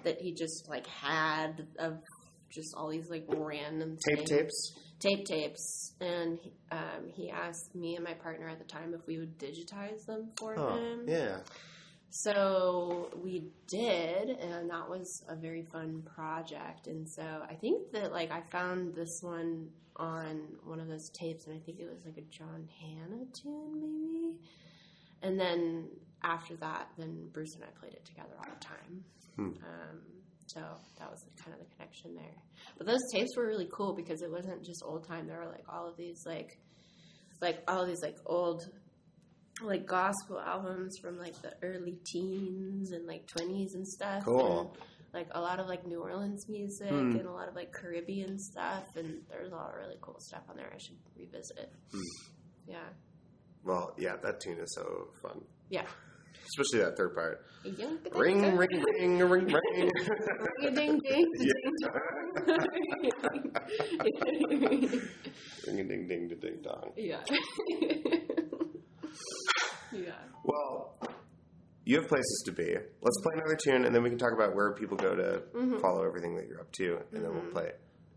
that 0.03 0.17
he 0.19 0.33
just 0.33 0.67
like 0.67 0.87
had 0.87 1.67
of 1.79 1.99
just 2.51 2.73
all 2.75 2.89
these 2.89 3.09
like 3.09 3.25
random 3.29 3.95
Tape 4.07 4.17
things. 4.27 4.29
tapes. 4.29 4.73
tape 4.99 5.25
tapes, 5.25 5.93
and 6.01 6.39
he- 6.41 6.53
um, 6.71 7.09
he 7.13 7.29
asked 7.29 7.75
me 7.75 7.95
and 7.95 8.03
my 8.03 8.13
partner 8.13 8.47
at 8.49 8.57
the 8.59 8.65
time 8.65 8.93
if 8.93 9.05
we 9.07 9.19
would 9.19 9.37
digitize 9.37 10.05
them 10.07 10.31
for 10.39 10.57
Oh, 10.57 10.75
him. 10.77 11.05
yeah. 11.07 11.37
So 12.17 13.09
we 13.21 13.43
did, 13.67 14.29
and 14.29 14.69
that 14.69 14.89
was 14.89 15.21
a 15.27 15.35
very 15.35 15.63
fun 15.63 16.01
project. 16.15 16.87
And 16.87 17.07
so 17.09 17.21
I 17.21 17.55
think 17.55 17.91
that 17.91 18.13
like 18.13 18.31
I 18.31 18.41
found 18.51 18.95
this 18.95 19.19
one 19.21 19.67
on 19.97 20.39
one 20.63 20.79
of 20.79 20.87
those 20.87 21.09
tapes, 21.09 21.45
and 21.45 21.53
I 21.53 21.59
think 21.59 21.81
it 21.81 21.89
was 21.91 22.05
like 22.05 22.17
a 22.17 22.21
John 22.31 22.69
Hanna 22.79 23.25
tune, 23.33 23.81
maybe. 23.81 24.37
And 25.23 25.37
then 25.37 25.89
after 26.23 26.55
that, 26.57 26.87
then 26.97 27.27
Bruce 27.33 27.53
and 27.55 27.65
I 27.65 27.77
played 27.77 27.93
it 27.93 28.05
together 28.05 28.35
all 28.39 28.45
the 28.45 28.65
time. 28.65 29.03
Hmm. 29.35 29.41
Um, 29.65 29.99
so 30.45 30.61
that 30.97 31.11
was 31.11 31.25
kind 31.43 31.53
of 31.53 31.59
the 31.59 31.75
connection 31.75 32.15
there. 32.15 32.41
But 32.77 32.87
those 32.87 33.01
tapes 33.11 33.35
were 33.35 33.45
really 33.45 33.67
cool 33.73 33.93
because 33.93 34.21
it 34.21 34.31
wasn't 34.31 34.63
just 34.63 34.83
old 34.85 35.05
time. 35.05 35.27
There 35.27 35.39
were 35.39 35.51
like 35.51 35.65
all 35.67 35.89
of 35.89 35.97
these 35.97 36.23
like, 36.25 36.59
like 37.41 37.61
all 37.67 37.81
of 37.81 37.89
these 37.89 38.01
like 38.01 38.15
old 38.25 38.69
like 39.63 39.85
gospel 39.85 40.39
albums 40.39 40.97
from 41.01 41.17
like 41.17 41.41
the 41.41 41.53
early 41.63 41.97
teens 42.05 42.91
and 42.91 43.05
like 43.07 43.25
20s 43.27 43.73
and 43.75 43.87
stuff. 43.87 44.23
Cool. 44.25 44.73
And, 44.73 44.83
like 45.13 45.27
a 45.31 45.39
lot 45.39 45.61
of 45.61 45.67
like 45.67 45.87
New 45.87 46.01
Orleans 46.01 46.45
music 46.49 46.89
Hmm. 46.89 47.15
and 47.15 47.25
a 47.25 47.31
lot 47.31 47.47
of 47.47 47.55
like 47.55 47.71
Caribbean 47.71 48.37
stuff 48.37 48.83
and 48.97 49.21
there's 49.29 49.51
a 49.53 49.55
lot 49.55 49.69
of 49.69 49.75
really 49.79 49.95
cool 50.01 50.19
stuff 50.19 50.43
on 50.49 50.57
there. 50.57 50.69
I 50.73 50.77
should 50.77 50.97
revisit 51.17 51.57
it. 51.57 51.71
Hmm. 51.91 52.01
Yeah. 52.67 52.89
Well, 53.63 53.93
yeah, 53.97 54.17
that 54.21 54.41
tune 54.41 54.59
is 54.59 54.73
so 54.75 55.07
fun. 55.21 55.41
Yeah. 55.69 55.85
Especially 56.47 56.83
that 56.85 56.97
third 56.97 57.15
part. 57.15 57.45
Ring 58.13 58.41
Ring, 58.43 58.55
ring, 58.57 58.83
ring, 58.99 59.17
ring, 59.19 59.47
ring. 59.47 59.89
ding 60.75 60.99
ding 60.99 61.31
Ring 65.65 65.79
a 65.79 65.83
ding 65.83 66.07
ding 66.07 66.27
da 66.29 66.35
ding 66.35 66.61
dong. 66.61 66.91
Yeah. 66.97 67.21
Yeah. 69.95 70.11
Well, 70.43 70.97
you 71.85 71.97
have 71.99 72.07
places 72.07 72.43
to 72.45 72.51
be. 72.51 72.75
Let's 73.01 73.21
play 73.23 73.33
another 73.35 73.57
tune, 73.63 73.85
and 73.85 73.93
then 73.95 74.03
we 74.03 74.09
can 74.09 74.17
talk 74.17 74.33
about 74.33 74.55
where 74.55 74.73
people 74.73 74.97
go 74.97 75.15
to 75.15 75.43
Mhm. 75.53 75.81
follow 75.81 76.03
everything 76.05 76.35
that 76.35 76.47
you're 76.47 76.59
up 76.61 76.71
to, 76.73 76.99
and 77.13 77.23
then 77.23 77.31
we'll 77.33 77.43
Mhm. 77.43 77.51
play 77.51 77.71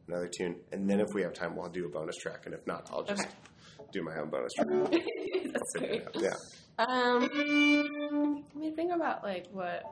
another 0.06 0.28
tune. 0.38 0.60
And 0.72 0.88
then 0.88 1.00
if 1.00 1.08
we 1.14 1.22
have 1.22 1.32
time, 1.34 1.54
we'll 1.56 1.68
do 1.68 1.86
a 1.86 1.88
bonus 1.88 2.16
track, 2.16 2.46
and 2.46 2.54
if 2.54 2.66
not, 2.66 2.88
I'll 2.92 3.02
just 3.04 3.20
Okay. 3.22 3.88
do 3.92 4.02
my 4.02 4.16
own 4.18 4.30
bonus 4.30 4.52
track. 4.56 4.68
That's 5.52 5.72
great. 5.76 6.02
Yeah. 6.14 6.34
Um, 6.78 7.20
let 7.22 8.54
me 8.56 8.70
think 8.74 8.92
about 8.92 9.22
like 9.22 9.46
what. 9.52 9.82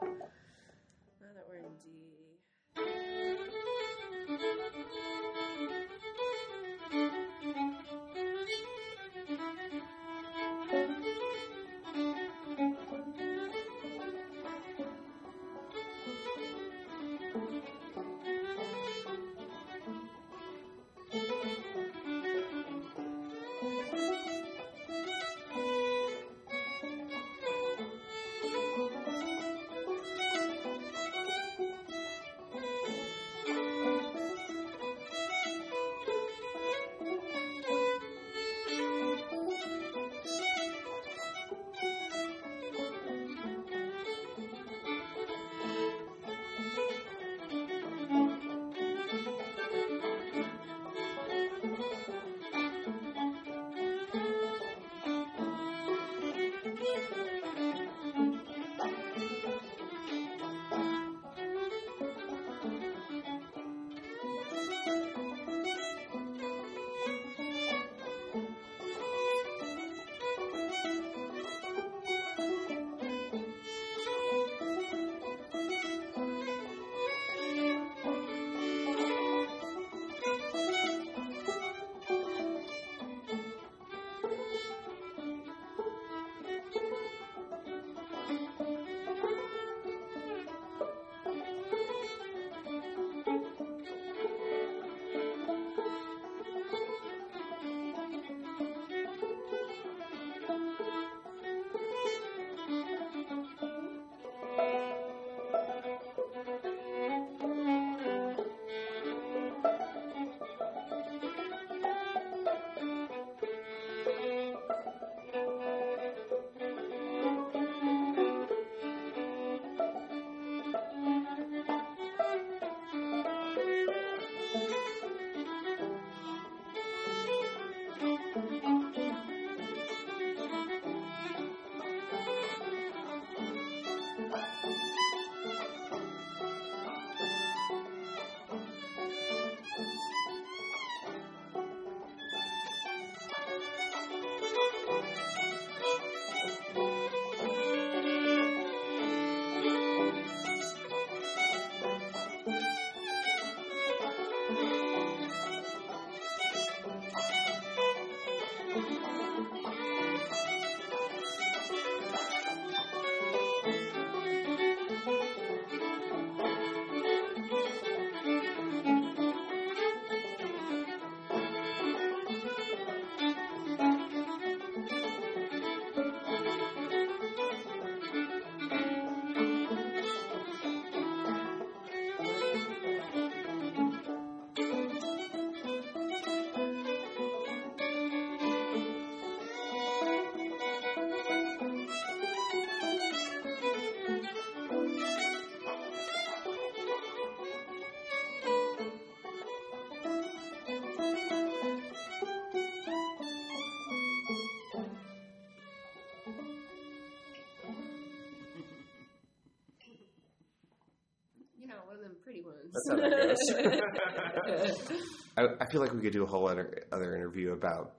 That's 212.89 212.91
how 212.91 212.97
that 212.97 214.47
goes. 214.47 214.93
I, 215.39 215.45
I 215.61 215.67
feel 215.71 215.81
like 215.81 215.93
we 215.93 216.01
could 216.01 216.13
do 216.13 216.23
a 216.25 216.27
whole 216.27 216.49
other, 216.49 216.85
other 216.93 217.15
interview 217.15 217.53
about 217.53 217.93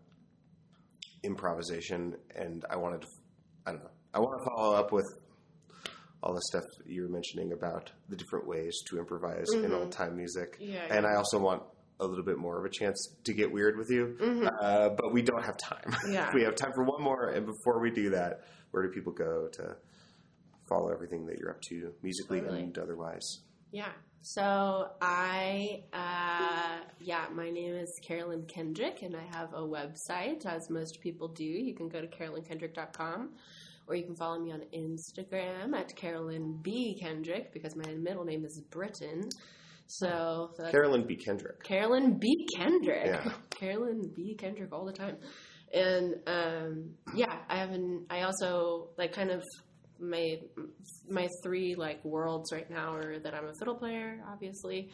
improvisation, 1.24 2.16
and 2.36 2.64
I 2.70 2.76
wanted 2.78 3.02
to, 3.02 3.08
I 3.66 3.72
don't 3.72 3.84
know, 3.84 3.90
I 4.14 4.20
want 4.20 4.42
to 4.42 4.50
follow 4.50 4.76
up 4.76 4.92
with 4.92 5.06
all 6.24 6.34
the 6.34 6.42
stuff 6.50 6.64
you 6.86 7.04
were 7.04 7.10
mentioning 7.10 7.52
about 7.54 7.92
the 8.10 8.16
different 8.16 8.48
ways 8.48 8.76
to 8.90 8.98
improvise 8.98 9.46
in 9.54 9.72
old 9.72 9.92
time 9.92 10.16
music. 10.18 10.58
Yeah, 10.60 10.86
And 10.90 11.06
I 11.06 11.16
also 11.16 11.38
want 11.40 11.62
a 12.00 12.06
little 12.06 12.24
bit 12.26 12.38
more 12.38 12.60
of 12.60 12.66
a 12.66 12.70
chance 12.70 13.16
to 13.26 13.34
get 13.34 13.52
weird 13.52 13.78
with 13.78 13.90
you, 13.90 14.18
uh, 14.62 14.90
but 14.90 15.14
we 15.14 15.22
don't 15.22 15.44
have 15.44 15.58
time. 15.58 15.96
Yeah. 16.12 16.32
we 16.34 16.44
have 16.44 16.56
time 16.56 16.72
for 16.74 16.84
one 16.84 17.04
more, 17.04 17.30
and 17.30 17.46
before 17.46 17.80
we 17.82 17.92
do 17.92 18.12
that, 18.12 18.42
where 18.72 18.84
do 18.84 18.90
people 18.90 19.14
go 19.14 19.48
to 19.54 19.76
follow 20.68 20.92
everything 20.92 21.26
that 21.28 21.38
you're 21.40 21.52
up 21.52 21.62
to 21.70 21.94
musically 22.04 22.42
Totally. 22.42 22.62
and 22.64 22.78
otherwise? 22.78 23.42
Yeah. 23.72 23.92
So 24.22 24.90
I, 25.02 25.84
uh, 25.94 26.84
yeah, 27.00 27.28
my 27.34 27.50
name 27.50 27.76
is 27.76 27.90
Carolyn 28.06 28.44
Kendrick, 28.48 29.02
and 29.02 29.16
I 29.16 29.24
have 29.38 29.54
a 29.54 29.62
website, 29.62 30.46
as 30.46 30.70
most 30.70 31.00
people 31.02 31.30
do. 31.30 31.46
You 31.46 31.74
can 31.74 31.88
go 31.88 32.02
to 32.02 32.08
carolynkendrick.com, 32.08 33.30
or 33.88 33.96
you 33.96 34.04
can 34.04 34.16
follow 34.16 34.40
me 34.40 34.52
on 34.52 34.64
Instagram 34.76 35.74
at 35.74 35.96
Carolyn 35.96 36.60
B 36.62 36.98
Kendrick 37.00 37.54
because 37.54 37.76
my 37.76 37.94
middle 37.94 38.26
name 38.26 38.44
is 38.44 38.62
Britton. 38.70 39.30
So 39.88 40.52
that's 40.58 40.72
Carolyn 40.72 41.08
B. 41.08 41.16
Kendrick. 41.16 41.64
Carolyn 41.64 42.18
B. 42.20 42.48
Kendrick. 42.58 43.06
Yeah. 43.06 43.32
Carolyn 43.50 44.12
B. 44.14 44.36
Kendrick 44.38 44.74
all 44.74 44.86
the 44.86 44.92
time. 44.92 45.18
And 45.74 46.16
um, 46.28 46.90
yeah, 47.16 47.40
I 47.50 47.58
have 47.58 47.72
an. 47.72 48.06
I 48.10 48.22
also 48.22 48.90
like 48.98 49.14
kind 49.14 49.32
of 49.32 49.44
my 50.00 50.38
my 51.10 51.28
three 51.44 51.76
like 51.76 52.04
worlds 52.06 52.52
right 52.52 52.70
now 52.70 52.94
are 52.94 53.20
that 53.20 53.34
I'm 53.34 53.48
a 53.48 53.54
fiddle 53.54 53.76
player, 53.76 54.22
obviously, 54.32 54.90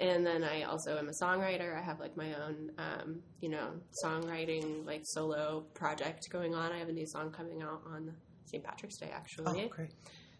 and 0.00 0.24
then 0.26 0.44
I 0.44 0.62
also 0.62 0.96
am 0.98 1.08
a 1.08 1.24
songwriter. 1.24 1.76
I 1.76 1.82
have 1.82 2.00
like 2.00 2.16
my 2.16 2.32
own, 2.34 2.70
um, 2.78 3.20
you 3.40 3.48
know, 3.48 3.70
songwriting 4.04 4.84
like 4.86 5.02
solo 5.04 5.64
project 5.74 6.22
going 6.30 6.54
on. 6.54 6.72
I 6.72 6.78
have 6.78 6.88
a 6.88 6.92
new 6.92 7.06
song 7.06 7.30
coming 7.32 7.62
out 7.62 7.82
on 7.92 8.12
St. 8.46 8.62
Patrick's 8.64 8.96
Day, 8.98 9.10
actually, 9.12 9.64
Oh, 9.64 9.68
great. 9.68 9.90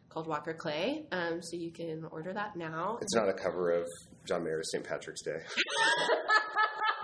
called 0.08 0.26
Walker 0.28 0.54
Clay. 0.54 1.04
Um, 1.12 1.40
so 1.42 1.56
you 1.56 1.70
can 1.72 2.04
order 2.10 2.32
that 2.32 2.56
now. 2.56 2.98
It's 3.02 3.14
not 3.14 3.28
a 3.28 3.34
cover 3.34 3.70
of 3.72 3.86
John 4.26 4.44
Mayer's 4.44 4.70
St. 4.72 4.82
Patrick's 4.84 5.22
Day. 5.22 5.36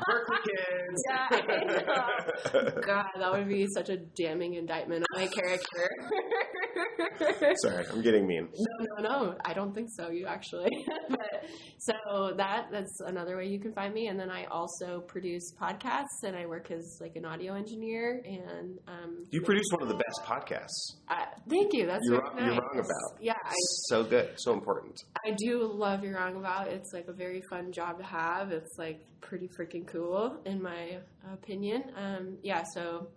Berklee 0.08 0.36
kids. 0.44 1.02
Yeah, 1.08 2.70
God, 2.86 3.06
that 3.18 3.32
would 3.32 3.48
be 3.48 3.66
such 3.74 3.88
a 3.90 3.96
damning 3.96 4.54
indictment 4.54 5.04
on 5.14 5.20
my 5.22 5.26
character. 5.28 5.90
Sorry, 7.62 7.84
I'm 7.92 8.02
getting 8.02 8.26
mean. 8.26 8.48
no, 8.52 9.02
no, 9.02 9.08
no. 9.24 9.34
I 9.44 9.52
don't 9.52 9.74
think 9.74 9.88
so. 9.90 10.10
You 10.10 10.26
actually. 10.26 10.70
but 11.08 11.44
so 11.78 12.32
that 12.36 12.66
that's 12.70 13.00
another 13.06 13.36
way 13.36 13.46
you 13.46 13.60
can 13.60 13.72
find 13.72 13.92
me. 13.94 14.08
And 14.08 14.18
then 14.18 14.30
I 14.30 14.44
also 14.44 15.00
produce 15.00 15.52
podcasts, 15.60 16.22
and 16.24 16.36
I 16.36 16.46
work 16.46 16.70
as 16.70 16.98
like 17.00 17.16
an 17.16 17.24
audio 17.24 17.54
engineer. 17.54 18.22
And 18.24 18.78
um, 18.88 19.26
You 19.30 19.42
produce 19.42 19.66
one 19.70 19.82
of 19.82 19.88
the 19.88 19.94
best 19.94 20.20
podcasts. 20.24 20.96
I, 21.08 21.26
thank 21.48 21.72
you. 21.72 21.86
That's 21.86 22.02
You're 22.04 22.20
wrong- 22.20 22.38
you're 22.38 22.48
wrong 22.50 22.74
about. 22.74 23.20
Yeah, 23.20 23.34
I, 23.44 23.52
So 23.88 24.04
good, 24.04 24.34
so 24.36 24.52
important. 24.52 24.96
I 25.26 25.32
do 25.36 25.70
love 25.72 26.02
You're 26.04 26.16
Wrong 26.16 26.36
About. 26.36 26.68
It's 26.68 26.92
like 26.92 27.06
a 27.08 27.12
very 27.12 27.42
fun 27.50 27.72
job 27.72 27.98
to 27.98 28.04
have. 28.04 28.50
It's 28.52 28.76
like 28.78 29.00
pretty 29.20 29.48
freaking 29.48 29.86
cool, 29.86 30.40
in 30.44 30.60
my 30.62 30.98
opinion. 31.32 31.84
Um, 31.96 32.38
yeah, 32.42 32.62
so 32.74 33.08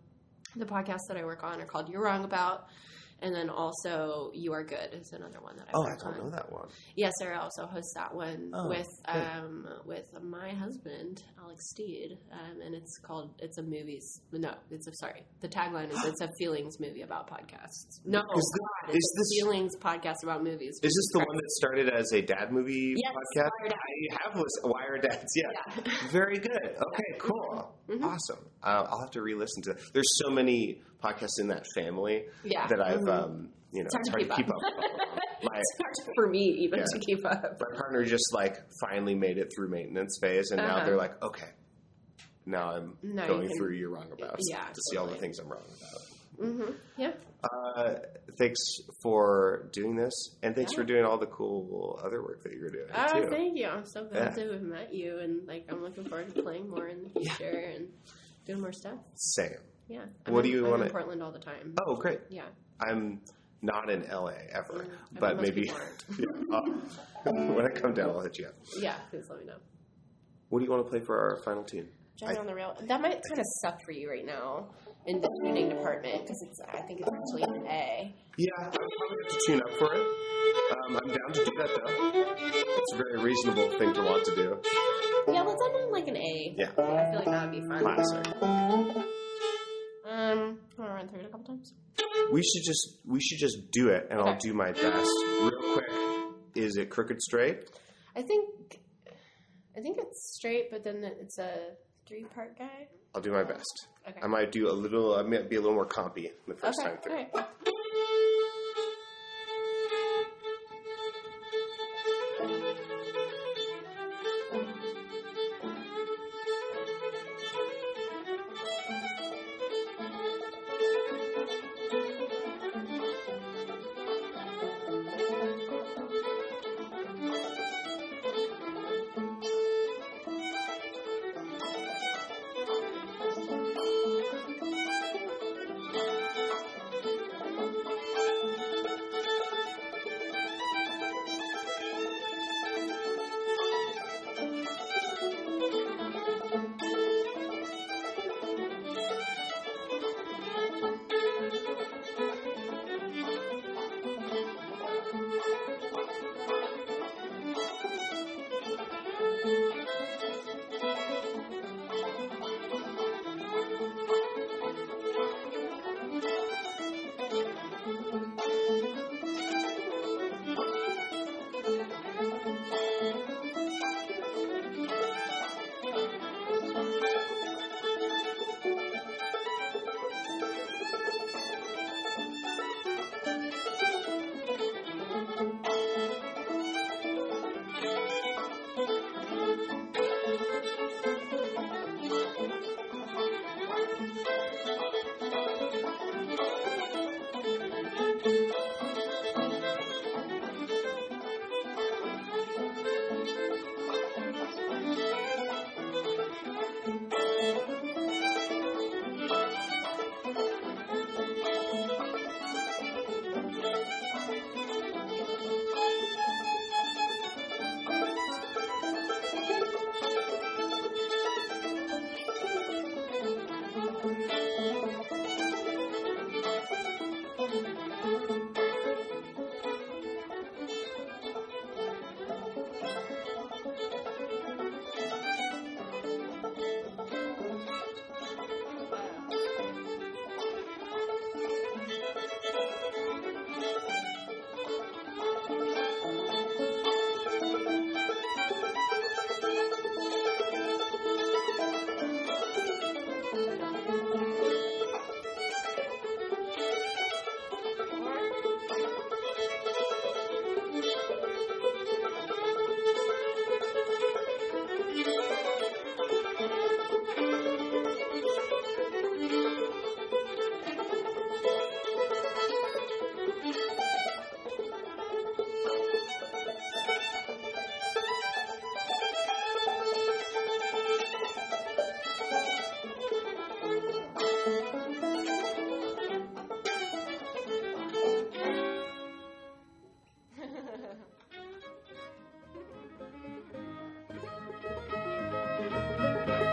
the 0.56 0.66
podcasts 0.66 1.08
that 1.10 1.18
I 1.18 1.24
work 1.26 1.44
on 1.44 1.60
are 1.62 1.66
called 1.66 1.90
You're 1.90 2.04
Wrong 2.04 2.24
About. 2.24 2.66
And 3.22 3.34
then 3.34 3.50
also 3.50 4.32
You 4.34 4.54
Are 4.54 4.64
Good 4.64 4.94
is 4.94 5.12
another 5.12 5.40
one 5.42 5.56
that 5.58 5.68
I 5.70 5.72
Oh, 5.74 5.84
I 5.84 5.96
don't 5.96 6.14
on. 6.14 6.18
know 6.26 6.30
that 6.30 6.52
one. 6.52 6.68
Yeah, 6.96 7.10
Sarah 7.20 7.40
also 7.40 7.66
hosts 7.66 7.94
that 7.96 8.14
one 8.14 8.52
Oh, 8.54 8.70
with 8.70 8.88
good. 9.12 9.16
um, 9.16 9.68
with 9.86 10.06
my 10.22 10.50
husband 10.52 11.24
Alex 11.40 11.70
Steed, 11.72 12.18
um, 12.32 12.62
and 12.62 12.76
it's 12.76 12.98
called 13.00 13.34
it's 13.40 13.58
a 13.58 13.64
movies. 13.64 14.22
No, 14.32 14.54
it's 14.70 14.88
a 14.88 14.94
sorry. 15.00 15.26
The 15.42 15.48
tagline 15.50 15.92
is 15.92 15.98
it's 16.06 16.22
a 16.22 16.30
feelings 16.38 16.80
movie 16.80 17.02
about 17.02 17.28
podcasts. 17.30 18.00
No, 18.06 18.20
Is 18.36 18.60
is 18.90 18.96
it's 18.96 19.14
this- 19.18 19.40
feelings 19.40 19.76
podcast 19.78 20.16
about 20.24 20.44
movies. 20.44 20.80
Is 20.84 20.94
this 20.94 21.10
the 21.14 21.20
one 21.20 21.36
that 21.36 21.50
started 21.52 21.90
as 21.90 22.12
a 22.14 22.22
dad 22.22 22.52
movie 22.52 22.96
Yes, 22.98 23.14
podcast? 23.14 23.50
I 23.62 24.24
have 24.24 24.36
listened. 24.36 24.72
Why 24.72 24.86
Are 24.86 24.98
Dads, 24.98 25.26
yeah. 25.36 25.48
Yeah. 25.86 25.92
Very 26.12 26.38
good. 26.38 26.64
Okay, 26.64 27.18
cool. 27.20 27.76
Mhm. 27.90 28.04
Awesome. 28.04 28.46
Uh, 28.64 28.86
I'll 28.90 29.00
have 29.02 29.12
to 29.12 29.22
re-listen 29.22 29.64
to. 29.64 29.76
There's 29.94 30.10
so 30.24 30.30
many 30.30 30.82
podcasts 31.04 31.40
in 31.40 31.48
that 31.48 31.66
family 31.76 32.26
Yeah. 32.44 32.68
that 32.68 32.82
I've, 32.82 33.02
Mhm. 33.02 33.10
um, 33.24 33.50
you 33.72 33.84
know, 33.84 33.90
It's 33.94 34.10
hard 34.10 34.30
to 34.30 34.36
keep 34.36 34.50
up. 34.50 34.56
up. 34.56 34.62
My, 35.44 35.58
it's 35.60 35.78
hard 35.82 36.16
for 36.16 36.28
me 36.28 36.40
even 36.62 36.80
Yeah. 36.80 36.86
to 36.94 37.00
keep 37.00 37.24
up. 37.26 37.44
my 37.60 37.78
partner 37.78 38.04
just 38.04 38.34
like 38.34 38.58
finally 38.82 39.14
made 39.14 39.38
it 39.38 39.52
through 39.56 39.70
maintenance 39.70 40.18
phase, 40.22 40.50
and 40.52 40.58
now 40.62 40.78
Uh-huh. 40.78 40.86
they're 40.86 40.98
like, 40.98 41.22
okay, 41.22 41.50
now 42.48 42.72
I'm 42.76 42.98
Now 43.04 43.24
you 43.24 43.28
going 43.28 43.48
can- 43.50 43.58
through 43.58 43.74
you're 43.76 43.92
wrong 43.92 44.12
about 44.12 44.40
Yeah, 44.50 44.66
to 44.68 44.82
see 44.90 44.98
all 44.98 45.06
the 45.08 45.16
things 45.18 45.38
I'm 45.40 45.48
wrong 45.50 45.62
about. 45.66 46.02
Hmm 46.40 46.72
Yeah. 46.98 47.14
Uh, 47.44 47.96
thanks 48.38 48.60
for 49.04 49.70
doing 49.74 49.96
this, 49.96 50.38
and 50.44 50.56
thanks 50.56 50.74
Yeah. 50.74 50.80
for 50.80 50.84
doing 50.86 51.06
all 51.06 51.18
the 51.18 51.28
cool 51.28 52.00
other 52.04 52.22
work 52.24 52.44
that 52.44 52.54
you're 52.54 52.70
doing 52.70 52.88
Oh, 52.96 53.22
too. 53.22 53.30
thank 53.30 53.58
you. 53.58 53.68
I'm 53.68 53.86
so 53.86 54.06
glad 54.06 54.36
Yeah. 54.38 54.44
to 54.44 54.52
have 54.54 54.62
met 54.62 54.94
you, 54.94 55.20
and 55.20 55.48
like 55.48 55.66
I'm 55.70 55.82
looking 55.82 56.06
forward 56.10 56.34
to 56.34 56.42
playing 56.44 56.70
more 56.70 56.88
in 56.88 57.04
the 57.04 57.10
future 57.20 57.72
and 57.76 57.90
doing 58.46 58.62
more 58.62 58.72
stuff. 58.74 59.00
Same. 59.16 59.52
Yeah. 59.88 60.06
What 60.28 60.28
I'm 60.28 60.34
do 60.34 60.40
in- 60.40 60.46
you 60.66 60.66
wanna- 60.70 60.86
in 60.86 60.92
Portland 60.92 61.24
all 61.24 61.32
the 61.32 61.40
time. 61.40 61.74
Oh, 61.86 61.96
great. 61.96 62.20
Yeah. 62.30 62.48
I'm 62.80 63.22
not 63.62 63.90
in 63.90 64.04
LA 64.10 64.34
ever, 64.52 64.84
Mm, 64.86 65.20
but 65.20 65.40
maybe 65.42 65.62
people 65.64 65.78
aren't. 65.80 66.06
yeah, 66.20 66.56
I'll- 66.56 66.82
when 67.56 67.66
I 67.66 67.70
come 67.70 67.94
down, 67.94 68.10
I'll 68.12 68.22
hit 68.22 68.38
you 68.40 68.48
up. 68.48 68.56
Yeah. 68.80 68.98
Please 69.10 69.28
let 69.30 69.40
me 69.40 69.46
know. 69.46 69.58
What 70.50 70.60
do 70.60 70.66
you 70.66 70.72
want 70.72 70.86
to 70.86 70.90
play 70.90 71.00
for 71.02 71.18
our 71.20 71.38
final 71.44 71.64
tune? 71.64 71.90
Driving 72.18 72.38
I- 72.38 72.40
on 72.42 72.48
the 72.48 72.56
rail. 72.56 72.76
That 72.88 73.00
might 73.02 73.22
kind 73.30 73.40
of 73.40 73.46
suck 73.62 73.82
for 73.86 73.92
you 73.92 74.10
right 74.10 74.26
now 74.26 74.70
in 75.08 75.22
the 75.22 75.30
tuning 75.42 75.70
department 75.70 76.22
because 76.22 76.42
it's. 76.44 76.60
I 76.68 76.82
think 76.82 77.00
it's 77.00 77.10
actually 77.10 77.44
an 77.44 77.66
A. 77.68 78.14
Yeah, 78.38 78.52
I'm 78.58 78.72
probably 78.72 79.18
have 79.24 79.32
to 79.32 79.40
tune 79.48 79.62
up 79.62 79.72
for 79.80 79.94
it. 79.94 80.06
Um, 80.72 81.00
I'm 81.02 81.08
down 81.08 81.34
to 81.34 81.46
do 81.46 81.52
that 81.58 81.70
though. 81.76 82.12
It's 82.14 82.94
a 82.94 82.98
very 82.98 83.18
reasonable 83.22 83.70
thing 83.80 83.94
to 83.94 84.02
want 84.02 84.26
to 84.26 84.36
do. 84.36 84.60
Yeah, 85.28 85.42
let's 85.42 85.62
end 85.66 85.76
on 85.76 85.92
like 85.92 86.08
an 86.08 86.18
A. 86.18 86.56
Yeah. 86.58 86.72
I 86.72 86.76
feel 86.76 87.20
like 87.20 87.26
that 87.26 87.52
would 87.52 87.62
be 87.62 87.68
fun. 87.68 87.80
Classic. 87.82 88.28
Um, 90.10 90.60
want 90.78 90.90
to 90.90 90.94
run 90.94 91.08
through 91.10 91.20
it 91.20 91.26
a 91.26 91.30
couple 91.30 91.46
times? 91.46 91.74
We 92.32 92.42
should 92.44 92.64
just 92.66 93.00
we 93.06 93.20
should 93.22 93.40
just 93.40 93.72
do 93.72 93.90
it, 93.90 94.08
and 94.12 94.20
I'll 94.20 94.38
do 94.38 94.54
my 94.54 94.72
best. 94.72 95.10
Real 95.42 95.74
quick, 95.74 95.90
is 96.56 96.76
it 96.78 96.90
crooked 96.90 97.22
straight? 97.22 97.70
I 98.16 98.22
think. 98.22 98.80
I 99.78 99.80
think 99.80 100.00
it's 100.00 100.36
straight, 100.36 100.72
but 100.72 100.84
then 100.84 101.04
it's 101.04 101.38
a 101.38 101.76
three-part 102.08 102.58
guy. 102.58 102.88
I'll 103.18 103.24
do 103.24 103.32
my 103.32 103.44
best. 103.44 103.88
Okay. 104.08 104.20
I 104.22 104.28
might 104.28 104.52
do 104.52 104.70
a 104.70 104.72
little. 104.72 105.16
I 105.16 105.24
might 105.24 105.50
be 105.50 105.56
a 105.56 105.60
little 105.60 105.74
more 105.74 105.88
compy 105.88 106.30
the 106.48 106.54
first 106.54 106.80
okay. 106.80 106.90
time 106.90 106.98
through. 107.02 107.42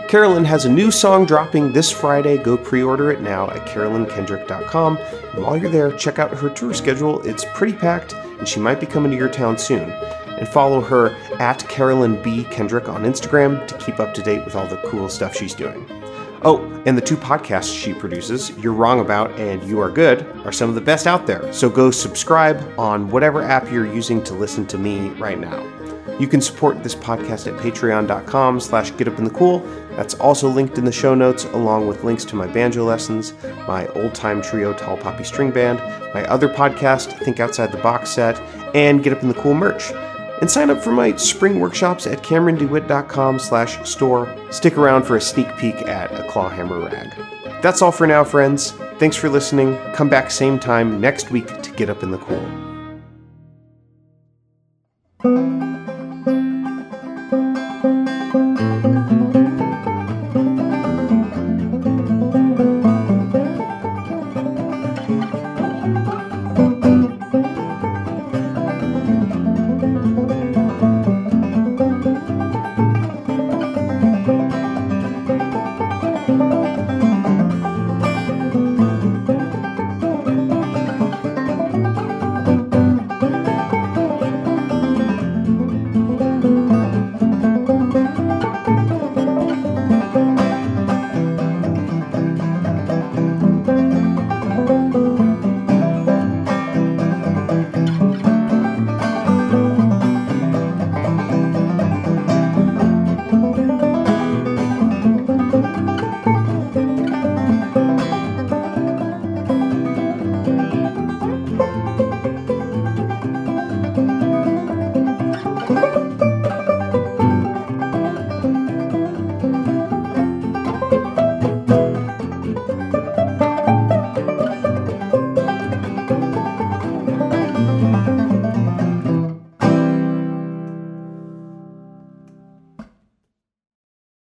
Carolyn 0.07 0.45
has 0.45 0.65
a 0.65 0.69
new 0.69 0.91
song 0.91 1.25
dropping 1.25 1.71
this 1.71 1.89
Friday. 1.89 2.37
Go 2.37 2.57
pre 2.57 2.83
order 2.83 3.11
it 3.11 3.21
now 3.21 3.49
at 3.49 3.65
carolynkendrick.com. 3.67 4.97
And 4.97 5.43
while 5.43 5.57
you're 5.57 5.71
there, 5.71 5.91
check 5.91 6.19
out 6.19 6.31
her 6.37 6.49
tour 6.49 6.75
schedule. 6.75 7.21
It's 7.27 7.43
pretty 7.55 7.75
packed, 7.75 8.13
and 8.13 8.47
she 8.47 8.59
might 8.59 8.79
be 8.79 8.85
coming 8.85 9.09
to 9.11 9.17
your 9.17 9.29
town 9.29 9.57
soon. 9.57 9.89
And 9.89 10.47
follow 10.47 10.79
her 10.79 11.09
at 11.39 11.67
Carolyn 11.67 12.21
B. 12.21 12.43
Kendrick 12.45 12.87
on 12.87 13.03
Instagram 13.03 13.67
to 13.67 13.77
keep 13.79 13.99
up 13.99 14.13
to 14.13 14.21
date 14.21 14.45
with 14.45 14.55
all 14.55 14.67
the 14.67 14.77
cool 14.85 15.09
stuff 15.09 15.35
she's 15.35 15.55
doing. 15.55 15.85
Oh, 16.43 16.61
and 16.85 16.95
the 16.95 17.01
two 17.01 17.17
podcasts 17.17 17.75
she 17.75 17.91
produces, 17.91 18.55
You're 18.59 18.73
Wrong 18.73 18.99
About 18.99 19.31
and 19.39 19.63
You 19.63 19.79
Are 19.79 19.89
Good, 19.89 20.21
are 20.45 20.51
some 20.51 20.69
of 20.69 20.75
the 20.75 20.81
best 20.81 21.07
out 21.07 21.25
there. 21.25 21.51
So 21.51 21.67
go 21.67 21.89
subscribe 21.89 22.61
on 22.77 23.09
whatever 23.09 23.41
app 23.41 23.71
you're 23.71 23.91
using 23.91 24.23
to 24.25 24.35
listen 24.35 24.67
to 24.67 24.77
me 24.77 25.09
right 25.11 25.39
now. 25.39 25.74
You 26.19 26.27
can 26.27 26.39
support 26.39 26.81
this 26.83 26.95
podcast 26.95 27.47
at 27.51 27.59
patreon.com 27.59 28.59
slash 28.59 28.91
getupinthecool. 28.93 29.95
That's 29.97 30.13
also 30.15 30.47
linked 30.47 30.77
in 30.77 30.85
the 30.85 30.91
show 30.91 31.15
notes, 31.15 31.45
along 31.45 31.87
with 31.87 32.03
links 32.03 32.23
to 32.25 32.35
my 32.35 32.47
banjo 32.47 32.83
lessons, 32.85 33.33
my 33.67 33.87
old-time 33.87 34.41
trio 34.41 34.73
Tall 34.73 34.97
Poppy 34.97 35.23
String 35.23 35.51
Band, 35.51 35.79
my 36.13 36.23
other 36.25 36.47
podcast, 36.47 37.17
Think 37.19 37.39
Outside 37.39 37.71
the 37.71 37.77
Box 37.79 38.11
Set, 38.11 38.39
and 38.75 39.03
Get 39.03 39.13
Up 39.13 39.23
in 39.23 39.29
the 39.29 39.35
Cool 39.35 39.53
merch. 39.53 39.91
And 40.41 40.51
sign 40.51 40.69
up 40.69 40.83
for 40.83 40.91
my 40.91 41.15
spring 41.15 41.59
workshops 41.59 42.07
at 42.07 42.21
camerondewhitt.com 42.21 43.39
slash 43.39 43.89
store. 43.89 44.33
Stick 44.51 44.77
around 44.77 45.03
for 45.03 45.15
a 45.15 45.21
sneak 45.21 45.47
peek 45.57 45.75
at 45.83 46.11
a 46.11 46.27
clawhammer 46.29 46.79
rag. 46.79 47.13
That's 47.61 47.81
all 47.81 47.91
for 47.91 48.05
now, 48.05 48.23
friends. 48.23 48.71
Thanks 48.99 49.15
for 49.15 49.29
listening. 49.29 49.77
Come 49.93 50.09
back 50.09 50.29
same 50.29 50.59
time 50.59 50.99
next 51.01 51.31
week 51.31 51.47
to 51.61 51.71
Get 51.71 51.89
Up 51.89 52.03
in 52.03 52.11
the 52.11 52.17
Cool. 52.17 52.64